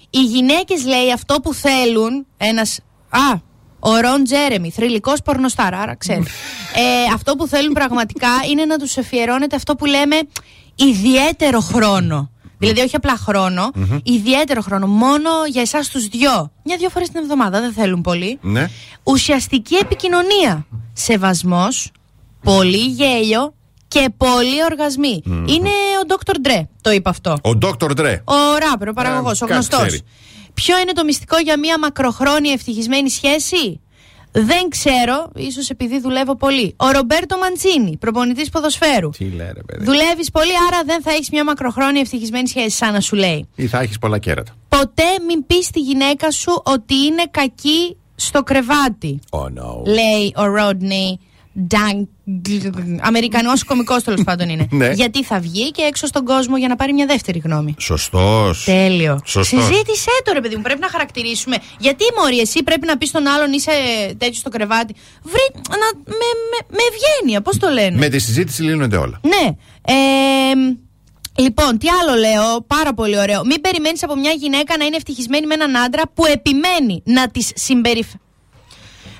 [0.09, 2.25] οι γυναίκες, λέει, αυτό που θέλουν.
[2.37, 2.79] Ένας.
[3.09, 3.33] Α,
[3.79, 6.23] ο Ρον Τζέρεμι, θρηλυκός πορνοστάρα, άρα ξέρει.
[6.75, 10.15] ε, αυτό που θέλουν πραγματικά είναι να τους αφιερώνεται αυτό που λέμε
[10.75, 12.29] ιδιαίτερο χρόνο.
[12.57, 13.71] Δηλαδή, όχι απλά χρόνο,
[14.03, 14.87] ιδιαίτερο χρόνο.
[14.87, 16.51] Μόνο για εσάς τους δυο.
[16.63, 18.37] Μια-δυο φορές την εβδομάδα, δεν θέλουν πολύ.
[18.41, 18.67] Ναι.
[19.03, 20.65] Ουσιαστική επικοινωνία.
[20.93, 21.91] Σεβασμός,
[22.43, 23.53] πολύ γέλιο
[23.89, 25.21] και πολλοί οργασμοί.
[25.25, 25.69] Είναι
[26.01, 26.47] ο Dr.
[26.47, 27.31] Dre, το είπε αυτό.
[27.31, 27.89] Ο Dr.
[27.99, 28.15] Dre.
[28.23, 29.85] Ο ράπερ, ο παραγωγός, ο κάτι γνωστός.
[29.87, 30.01] ξέρει.
[30.53, 33.79] Ποιο είναι το μυστικό για μια μακροχρόνια ευτυχισμένη σχέση;
[34.31, 36.73] Δεν ξέρω, ίσως επειδή δουλεύω πολύ.
[36.77, 39.09] Ο Ρομπέρτο Μαντσίνη, προπονητής ποδοσφαίρου.
[39.09, 39.83] Τι λέει, ρε παιδί.
[39.83, 43.47] Δουλεύεις πολύ, άρα δεν θα έχεις μια μακροχρόνια ευτυχισμένη σχέση, σαν να σου λέει.
[43.55, 44.51] Ή θα έχεις πολλά κέρατα.
[44.69, 49.19] Ποτέ μην πεις στη γυναίκα σου ότι είναι κακή στο κρεβάτι.
[49.29, 49.85] Oh no.
[49.85, 51.27] Λέει ο Ρόντνι Ντάγκ.
[53.01, 54.67] Αμερικανός κωμικός τέλος πάντων είναι.
[54.71, 54.91] Ναι.
[54.91, 57.75] Γιατί θα βγει και έξω στον κόσμο για να πάρει μια δεύτερη γνώμη.
[57.77, 58.63] Σωστός.
[58.63, 59.19] Τέλειο.
[59.25, 59.63] Σωστός.
[59.63, 60.61] Συζήτησέ το ρε παιδί μου.
[60.61, 61.57] Πρέπει να χαρακτηρίσουμε.
[61.79, 63.71] Γιατί μωρή, εσύ πρέπει να πεις στον άλλον είσαι
[64.17, 64.95] τέτοιος στο κρεβάτι.
[65.23, 65.61] Βρει.
[65.69, 67.97] Να, με, με, με ευγένεια, πώς το λένε.
[67.97, 69.19] Με τη συζήτηση λύνονται όλα.
[69.21, 69.55] Ναι.
[69.81, 69.93] Ε,
[71.41, 73.45] λοιπόν, τι άλλο λέω, πάρα πολύ ωραίο.
[73.45, 77.51] Μην περιμένεις από μια γυναίκα να είναι ευτυχισμένη με έναν άντρα που επιμένει να της
[77.55, 78.19] συμπεριφέρει.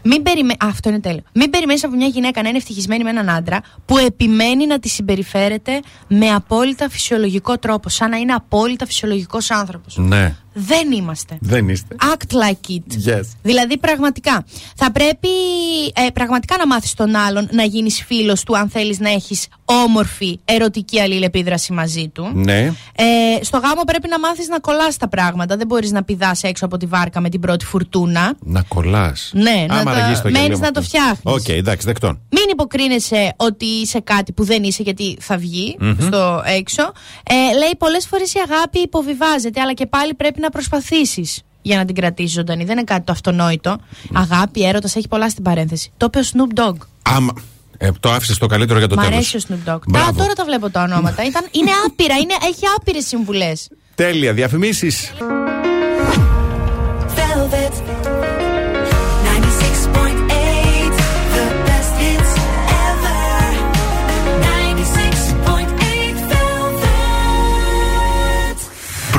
[0.09, 0.53] Μην περιμέ...
[0.53, 1.21] Α, αυτό είναι τέλειο.
[1.33, 4.89] Μην περιμένεις από μια γυναίκα να είναι ευτυχισμένη με έναν άντρα που επιμένει να τη
[4.89, 7.89] συμπεριφέρεται με απόλυτα φυσιολογικό τρόπο.
[7.89, 9.97] Σαν να είναι απόλυτα φυσιολογικός άνθρωπος.
[9.97, 10.35] Ναι.
[10.67, 11.37] Δεν είμαστε.
[11.41, 11.95] Δεν είστε.
[12.13, 13.09] Act like it.
[13.13, 13.21] Yes.
[13.43, 14.45] Δηλαδή, πραγματικά.
[14.75, 15.29] Θα πρέπει
[15.93, 20.39] ε, πραγματικά να μάθεις τον άλλον να γίνεις φίλος του, αν θέλεις να έχεις όμορφη
[20.45, 22.31] ερωτική αλληλεπίδραση μαζί του.
[22.33, 22.59] Ναι.
[22.95, 25.57] Ε, στο γάμο πρέπει να μάθεις να κολλάς τα πράγματα.
[25.57, 28.33] Δεν μπορείς να πηδάς έξω από τη βάρκα με την πρώτη φουρτούνα.
[28.39, 29.31] Να κολλάς.
[29.33, 30.85] Ναι, να Άμα τα- αργείς το μένεις γέλιο να το μου.
[30.85, 31.19] φτιάχνεις.
[31.23, 32.19] Οκ, εντάξει, δεκτόν.
[32.29, 35.95] Μην υποκρίνεσαι ότι είσαι κάτι που δεν είσαι γιατί θα βγει Μμμ.
[35.99, 36.91] στο έξω.
[37.23, 41.77] Ε, λέει πολλές φορές η αγάπη υποβιβάζεται, αλλά και πάλι πρέπει να να προσπαθήσεις για
[41.77, 42.63] να την κρατήσεις ζωντανή.
[42.63, 43.77] Δεν είναι κάτι το αυτονόητο.
[44.13, 45.91] Αγάπη, έρωτας, έχει πολλά στην παρένθεση.
[45.97, 46.75] Το είπε ο Snoop Dogg.
[47.01, 47.33] Άμα.
[47.77, 49.13] Ε, το άφησες το καλύτερο για το Μ' τέλος.
[49.13, 49.79] αρέσει ο Snoop Dogg.
[49.87, 50.11] Μπράβο.
[50.11, 51.25] Τα, τώρα τα βλέπω τα ονόματα.
[51.25, 53.67] Ήταν, είναι άπειρα, είναι, έχει άπειρες συμβουλές.
[53.95, 54.33] Τέλεια.
[54.33, 55.11] Διαφημίσεις.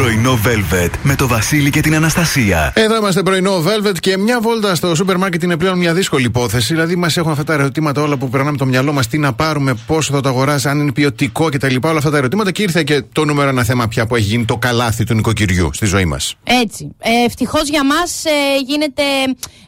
[0.01, 2.73] Πρωινό Velvet με το Βασίλη και την Αναστασία.
[2.77, 6.73] Εδώ είμαστε πρωινό Velvet και μια βόλτα στο σούπερ μάρκετ είναι πλέον μια δύσκολη υπόθεση.
[6.73, 9.07] Δηλαδή, μας έχουν αυτά τα ερωτήματα όλα που περνάμε το μυαλό μας.
[9.07, 11.77] Τι να πάρουμε, πόσο θα το αγοράσει, αν είναι ποιοτικό κτλ.
[11.83, 12.51] Όλα αυτά τα ερωτήματα.
[12.51, 15.71] Και ήρθε και το νούμερο ένα θέμα πια που έχει γίνει το καλάθι του νοικοκυριού
[15.73, 16.35] στη ζωή μας.
[16.45, 16.95] Έτσι.
[16.99, 18.23] Ε, Ευτυχώς για μας
[18.67, 19.03] γίνεται.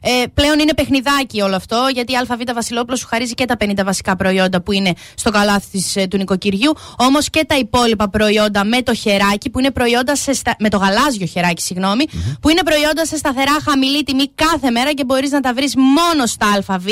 [0.05, 3.85] Ε, πλέον είναι παιχνιδάκι όλο αυτό, γιατί η ΑΒ Βασιλόπουλος σου χαρίζει και τα 50
[3.85, 6.73] βασικά προϊόντα που είναι στο καλάθι της, ε, του νοικοκυριού.
[6.97, 10.57] Όμως και τα υπόλοιπα προϊόντα με το χεράκι, που είναι προϊόντα σε στα...
[10.59, 12.05] με το γαλάζιο χεράκι, συγγνώμη,
[12.41, 16.27] που είναι προϊόντα σε σταθερά χαμηλή τιμή κάθε μέρα και μπορείς να τα βρεις μόνο
[16.27, 16.87] στα ΑΒ.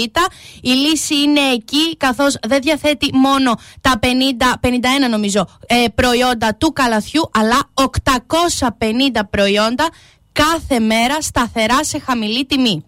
[0.60, 4.06] Η λύση είναι εκεί, καθώς δεν διαθέτει μόνο τα 50,
[4.60, 9.88] 51 νομίζω ε, προϊόντα του καλαθιού, αλλά 850 προϊόντα
[10.32, 12.84] κάθε μέρα σταθερά σε χαμηλή τιμή.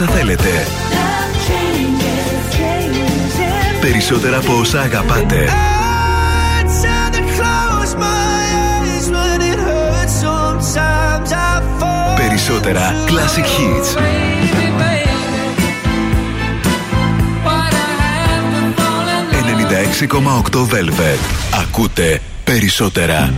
[0.00, 0.48] Όσα θέλετε.
[3.80, 5.48] Περισσότερα από όσα αγαπάτε.
[12.16, 13.98] Περισσότερα classic hits.
[20.52, 21.18] ...96,8 Velvet.
[21.62, 23.32] Ακούτε περισσότερα.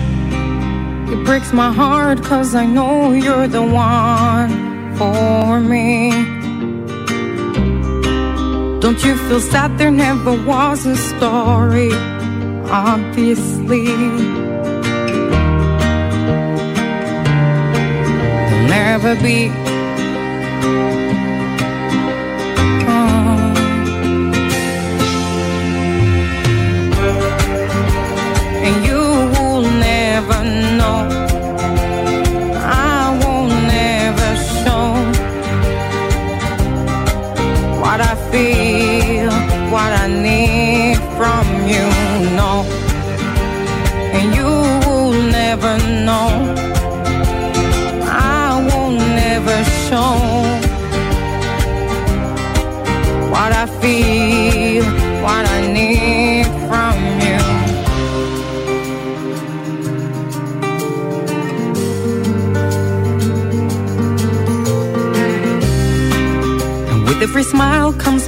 [1.11, 4.53] It breaks my heart cause I know you're the one
[4.99, 6.38] for me.
[8.89, 11.93] Don't you feel sad there never was a story?
[12.71, 13.85] Obviously.
[18.25, 19.68] There'll never be.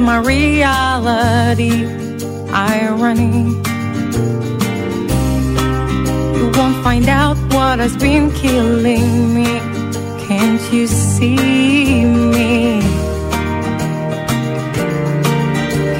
[0.00, 1.84] My reality,
[2.52, 3.50] irony.
[6.36, 9.44] You won't find out what has been killing me.
[10.26, 12.80] Can't you see me?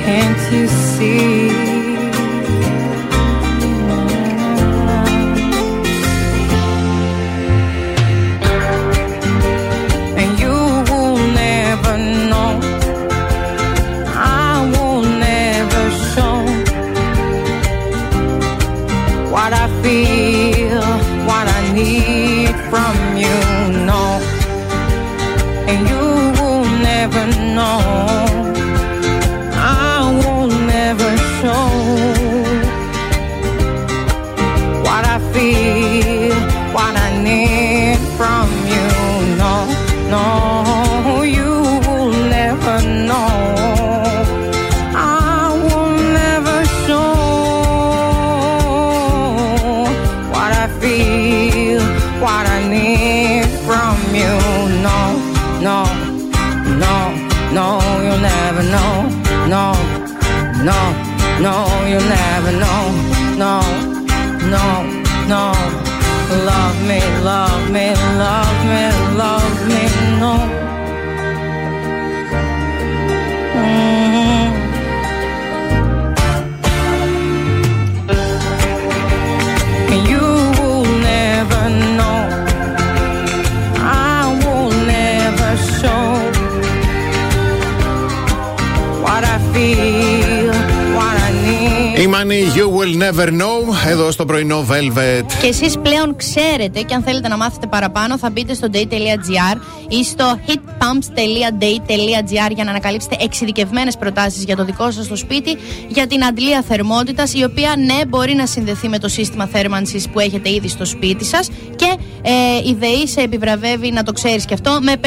[0.05, 1.50] Can't you see?
[93.01, 95.25] Never Know εδώ στο πρωινό Velvet.
[95.41, 99.57] Και εσείς πλέον ξέρετε και αν θέλετε να μάθετε παραπάνω θα μπείτε στο day.gr
[99.89, 105.57] ή στο hitpumps.day.gr για να ανακαλύψετε εξειδικευμένες προτάσεις για το δικό σας το σπίτι
[105.89, 110.20] για την αντλία θερμότητας η οποία ναι μπορεί να συνδεθεί με το σύστημα θέρμανσης που
[110.20, 112.31] έχετε ήδη στο σπίτι σας και ε,
[112.69, 115.07] η ΔΕΗ σε επιβραβεύει να το ξέρεις και αυτό με 500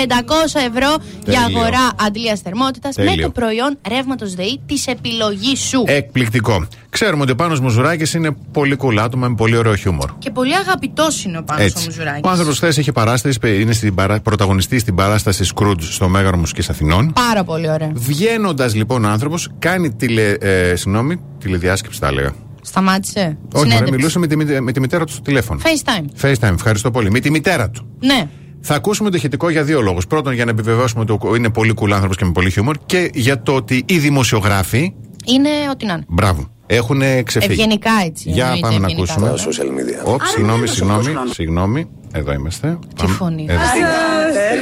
[0.53, 1.59] ευρώ για Τέλειο.
[1.59, 3.25] αγορά αντλίας θερμότητας με Τέλειο.
[3.25, 5.83] το προϊόν ρεύματος ΔΕΗ της επιλογής σου.
[5.87, 6.67] Εκπληκτικό.
[6.93, 10.09] Ξέρουμε ότι ο Πάνος Μουζουράκης είναι πολύ cool άτομο με πολύ ωραίο χιούμορ.
[10.17, 11.85] Και πολύ αγαπητός είναι ο Πάνος ο Έτσι.
[11.85, 12.21] Μουζουράκης.
[12.23, 16.69] Ο άνθρωπος χθες είχε παράσταση, είναι στην παρά, πρωταγωνιστή στην παράσταση Scrooge στο Μέγαρο Μουσικής
[16.69, 17.13] Αθηνών.
[17.13, 17.91] Πάρα πολύ ωραία.
[17.93, 22.31] Βγαίνοντας λοιπόν ο άνθρωπος, κάνει τηλε, ε, συγγνώμη, τηλεδιάσκεψη, τα έλεγα.
[22.61, 23.19] Σταμάτησε.
[23.19, 23.91] Όχι, μωρέ, Συνέντευξη.
[23.95, 25.59] μιλούσε με τη, μητε- με τη μητέρα του στο τηλέφωνο.
[25.63, 26.25] FaceTime.
[26.25, 27.11] FaceTime, ευχαριστώ πολύ.
[27.11, 27.87] Με τη μητέρα του.
[27.99, 28.27] Ναι.
[28.61, 30.07] Θα ακούσουμε το ηχητικό για δύο λόγους.
[30.07, 32.75] Πρώτον, για να επιβεβαιώσουμε ότι ο- είναι πολύ cool άνθρωπος και με πολύ χιούμορ.
[32.85, 34.93] Και για το ότι οι δημοσιογράφοι,
[35.25, 36.03] Είναι ό,τι να είναι.
[36.07, 37.51] μπράβο, έχουν ξεφύγει.
[37.51, 38.29] Ευγενικά έτσι.
[38.29, 39.13] Για εννοείται, πάμε να ευγενικά.
[39.13, 39.51] ακούσουμε.
[39.51, 39.63] Στα
[40.11, 41.87] Οπ, συγγνώμη, συγγνώμη, συγγνώμη.
[42.19, 42.67] Εδώ είμαστε.
[42.99, 43.45] Τι φωνή.
[43.49, 43.61] Εδώ.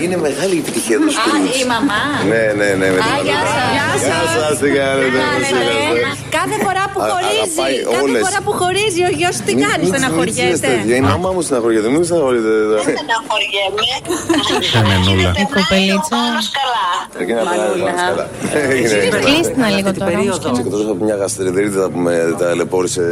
[0.03, 1.63] Είναι μεγάλη επιτυχία τους σπίτι.
[1.63, 2.01] η μαμά.
[2.31, 2.87] Ναι, ναι, ναι.
[2.95, 3.53] με την Α, γεια μαμά.
[3.55, 3.99] σας.
[4.05, 5.73] Γεια σας, τι κάνετε, πώς είσαστε.
[6.37, 8.21] Κάθε φορά που Α- χωρίζει, αγαπάει κάθε όλες.
[8.25, 10.41] φορά που χωρίζει ο γιος τι Μην- κάνει, μην- στεναχωριέται.
[10.43, 10.95] μην τις τέτοια.
[11.01, 12.49] Η μαμά μου στεναχωριέται, μην στεναχωριέται.
[14.75, 15.31] Κανενούλα.
[15.43, 16.19] Η κοπελίτσα.
[17.21, 18.25] Εκεί να πάει, πάμε καλά.
[18.73, 19.19] Έγινε, έγινε.
[19.27, 20.17] Κλείστε να λίγο τώρα.
[20.23, 23.03] όμως και να- Εκτός από μια γαστρεντερίτιδα που με ταλαιπώρησε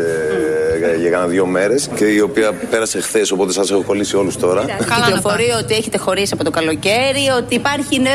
[0.94, 4.29] ε, για κάνα δύο μέρες και η οποία πέρασε χθες, οπότε σας έχω κολλήσει όλους
[4.38, 4.66] τώρα.
[5.06, 8.10] Κυκλοφορεί ότι έχετε χωρίσει από το καλοκαίρι, ότι υπάρχει νε...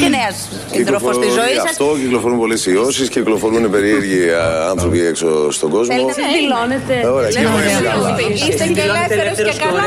[0.00, 0.34] και νέας
[0.72, 1.64] σύντροφος στη Κυκλοφορεί ζωή σας.
[1.70, 5.94] Αυτό κυκλοφορούν πολλές ιώσεις, κυκλοφορούν περίεργοι α, άνθρωποι έξω στον κόσμο.
[5.94, 6.94] Θέλετε να δηλώνετε.
[7.02, 8.16] Ε, Ωραία, και είμαι καλά.
[8.34, 9.82] Είστε και ελεύθερος και καλά.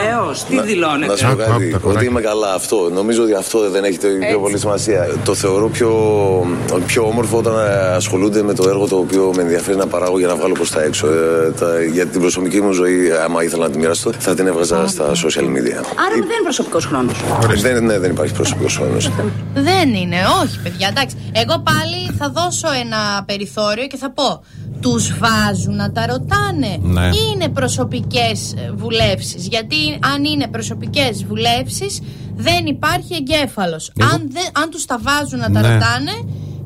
[0.50, 1.12] Τι δηλώνετε.
[1.12, 2.90] Να σου πω κάτι, ότι είμαι καλά αυτό.
[2.94, 5.10] Νομίζω ότι αυτό δεν έχει το πιο πολύ σημασία.
[5.26, 5.92] Το θεωρώ πιο,
[6.86, 10.28] πιο όμορφο όταν ε, ασχολούνται με το έργο το οποίο με ενδιαφέρει να παράγω για
[10.28, 11.08] να βγάλω προς τα έξω.
[11.08, 14.88] Ε, τα- για την προσωπική μου ζωή, άμα ήθελα να τη μοιραστώ, θα την έβγαζα
[14.88, 15.71] στα social media.
[15.78, 17.16] Άρα δεν είναι προσωπικός χρόνος.
[17.62, 19.10] Δεν, ναι, δεν υπάρχει προσωπικός χρόνος.
[19.54, 21.16] Δεν είναι, όχι παιδιά, εντάξει.
[21.32, 24.44] Εγώ πάλι θα δώσω ένα περιθώριο και θα πω.
[24.82, 27.06] Τους βάζουν να τα ρωτάνε Ναι.
[27.08, 32.02] ή είναι προσωπικές ε, βουλεύσεις Γιατί αν είναι προσωπικές βουλεύσεις
[32.36, 35.68] δεν υπάρχει εγκέφαλος αν, δεν, αν τους τα βάζουν να τα Ναι.
[35.74, 36.12] ρωτάνε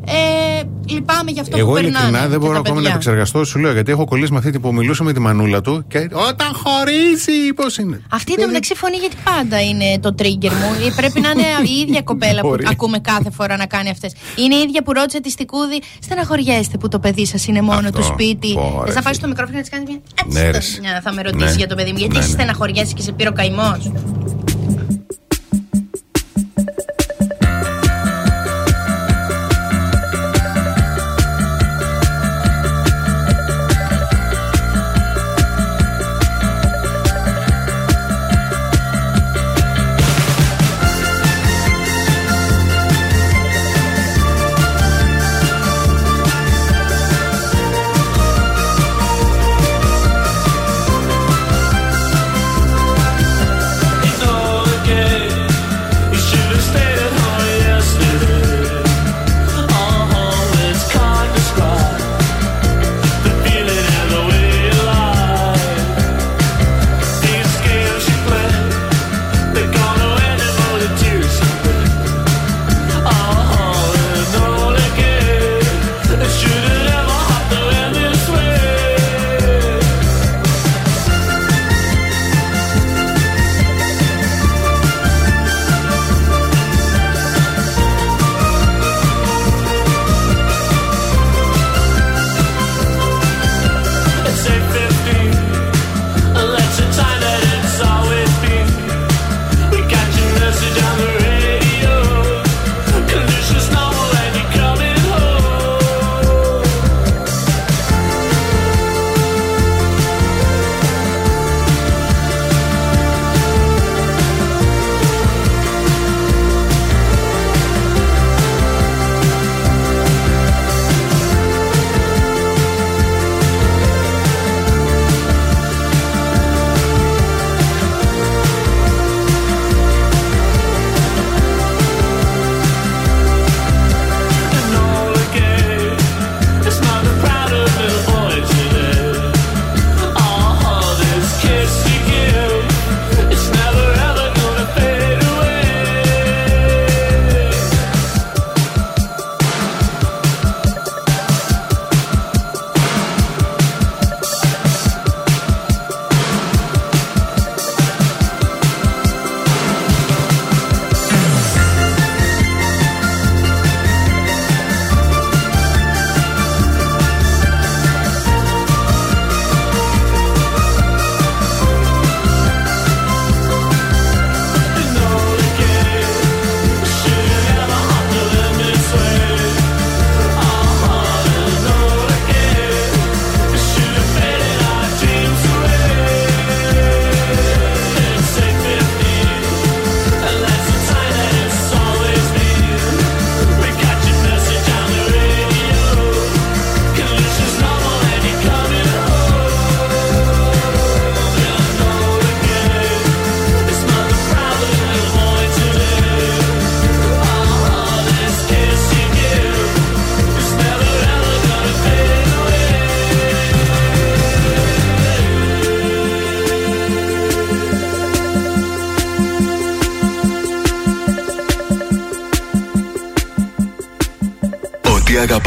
[0.07, 2.89] ε, Λυπάμαι για αυτό Εγώ που περνάνε ειλικρινά δεν και μπορώ τα ακόμα να παιδιά.
[2.91, 5.97] επεξεργαστώ, σου λέω, γιατί έχω κολλήσει με αυτή που μιλούσε με τη μανούλα του και
[6.29, 10.69] όταν χωρίζει, πώς είναι; Αυτή το μεταξύ φωνή γιατί πάντα είναι το trigger μου.
[10.87, 12.65] Ε, Πρέπει να είναι η ίδια κοπέλα που Μπορεί.
[12.69, 14.13] ακούμε κάθε φορά να κάνει αυτές.
[14.35, 17.91] Είναι η ίδια που ρώτησε τη Στικούδη, στεναχωριέστε που το παιδί σας είναι μόνο Αυτό.
[17.99, 18.53] του σπίτι.
[18.53, 19.99] Πω, Δεν ρε, θα πάρει το μικρόφωνο να τη κάνεις μια.
[20.41, 21.51] Ναι, ρε, Έτσι, μια, θα με ρωτήσει Ναι.
[21.57, 21.97] για το παιδί μου.
[21.97, 22.33] Γιατί Ναι, εσύ ναι.
[22.35, 23.77] στεναχωριέσαι και σε πήρε ο καημό;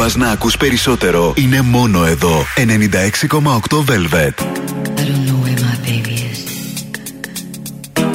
[0.08, 2.44] Ό,τι αγαπάς να ακούς περισσότερο είναι μόνο εδώ.
[2.56, 4.34] 96,8 Velvet.
[4.40, 6.40] I don't know where my baby is,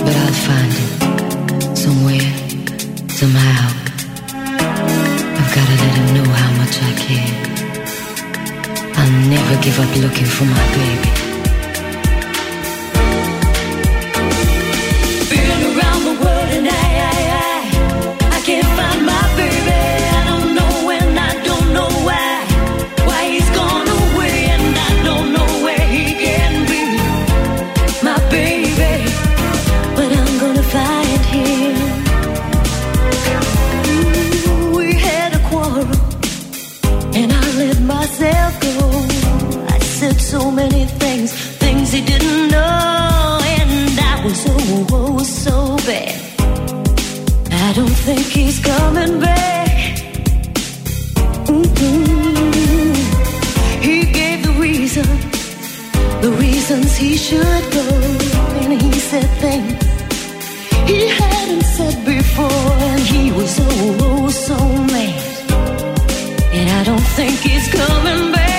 [0.06, 0.92] but I'll find him
[1.84, 2.32] somewhere,
[3.20, 3.66] somehow.
[5.40, 7.34] I've gotta let him know how much I care.
[9.00, 11.33] I'll never give up looking for my baby.
[40.14, 46.20] Said so many things, things he didn't know, and I was oh, oh so bad.
[47.52, 49.98] I don't think he's coming back.
[51.48, 52.96] Mm-mm.
[53.82, 55.06] He gave the reason,
[56.22, 57.88] the reasons he should go,
[58.62, 59.84] and he said things
[60.88, 64.58] he hadn't said before, and he was oh so
[64.94, 65.22] mad.
[66.58, 68.53] And I don't think he's coming back,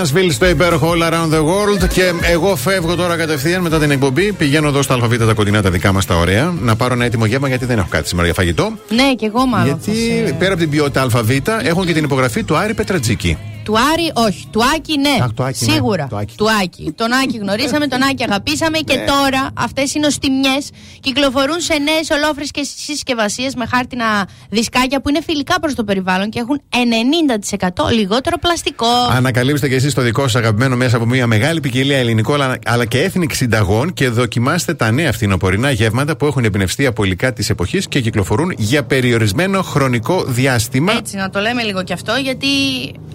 [0.00, 0.12] world.
[0.14, 1.88] Λίζα Στάνσβιλ στο υπέροχο All Around the World.
[1.88, 4.32] Και εγώ φεύγω τώρα κατευθείαν μετά την εκπομπή.
[4.32, 6.54] Πηγαίνω εδώ στα ΑΒ τα κοντινά, τα δικά μας τα ωραία.
[6.60, 8.72] Να πάρω ένα έτοιμο γεύμα γιατί δεν έχω κάτι σήμερα για φαγητό.
[8.88, 9.66] Ναι, και εγώ μάλλον.
[9.66, 11.30] Γιατί θα σε- πέρα από την ποιότητα ΑΒ
[11.62, 13.36] έχουν και την υπογραφή του Άρη Πετρατζίκη.
[13.70, 14.46] Του Άρη, όχι.
[14.50, 15.16] Του Άκη, ναι.
[15.34, 15.72] του Άκη, ναι.
[15.72, 16.06] Σίγουρα.
[16.10, 16.34] Του Άκη.
[16.36, 16.92] Του Άκη.
[16.96, 19.04] Τον Άκη γνωρίσαμε, τον Άκη αγαπήσαμε και Ναι.
[19.04, 20.58] τώρα αυτές οι νοστιμιέ
[21.00, 26.38] κυκλοφορούν σε νέες ολόφρυσκε συσκευασίες με χάρτινα δισκάκια που είναι φιλικά προς το περιβάλλον και
[26.38, 28.86] έχουν 90% λιγότερο πλαστικό.
[29.10, 32.84] Ανακαλύψτε και εσείς το δικό σας αγαπημένο μέσα από μια μεγάλη ποικιλία ελληνικών αλλά- αλλά
[32.84, 37.50] και έθνικ συνταγών και δοκιμάστε τα νέα φθινοπορεινά γεύματα που έχουν εμπνευστεί από υλικά της
[37.50, 40.92] εποχής και κυκλοφορούν για περιορισμένο χρονικό διάστημα.
[40.92, 42.46] Έτσι, να το λέμε λίγο κι αυτό, γιατί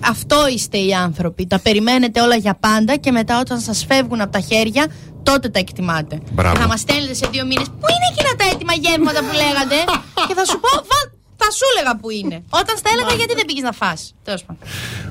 [0.10, 1.48] αυτό είστε οι άνθρωποι.
[1.48, 4.86] Τα περιμένετε όλα για πάντα και μετά όταν σας φεύγουν από τα χέρια,
[5.24, 6.20] τότε τα εκτιμάτε.
[6.32, 6.54] Μπράβο.
[6.56, 7.68] Και θα μας στέλνετε σε δύο μήνες.
[7.68, 9.76] Πού είναι εκείνα τα έτοιμα γεύματα που λέγατε;
[10.28, 12.44] και θα σου πω, «Βα- θα σου έλεγα που είναι.
[12.50, 14.62] Όταν στα έλεγα, γιατί δεν πήγες να φας Τέλος πάντων.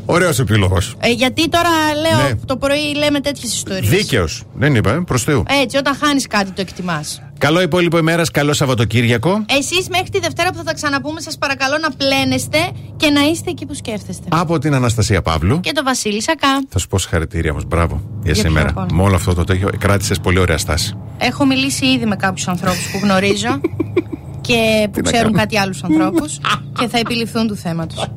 [0.07, 0.79] Ωραίος επίλογο.
[1.01, 1.69] Ε, γιατί τώρα
[2.01, 2.35] λέω Ναι.
[2.47, 3.89] το πρωί λέμε τέτοιες ιστορίες.
[3.89, 4.43] Δίκαιος.
[4.55, 5.43] Δεν είπα, προς Θεού.
[5.63, 7.23] Έτσι, όταν χάνεις κάτι το εκτιμάς.
[7.39, 9.45] Καλό υπόλοιπο ημέρας, καλό Σαββατοκύριακο.
[9.59, 12.59] Εσείς μέχρι τη Δευτέρα που θα τα ξαναπούμε, σας παρακαλώ να πλένεστε
[12.97, 14.25] και να είστε εκεί που σκέφτεστε.
[14.29, 15.61] Από την Αναστασία Παύλου.
[15.61, 16.49] Και το Βασίλη Σακά.
[16.69, 17.65] Θα σου πω συγχαρητήρια όμως.
[17.65, 18.73] Μπράβο για, Για σήμερα.
[18.73, 20.97] ποιο απ' όλα; Με όλο αυτό το τέτοιο, κράτησες πολύ ωραία στάση.
[21.19, 23.61] Έχω μιλήσει ήδη με κάποιους ανθρώπους που γνωρίζω
[24.47, 25.39] και που να ξέρουν κάνω.
[25.39, 26.39] κάτι άλλους ανθρώπους
[26.79, 28.09] και θα επιληφθούν του θέματος.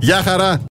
[0.00, 0.60] Γεια χαρά!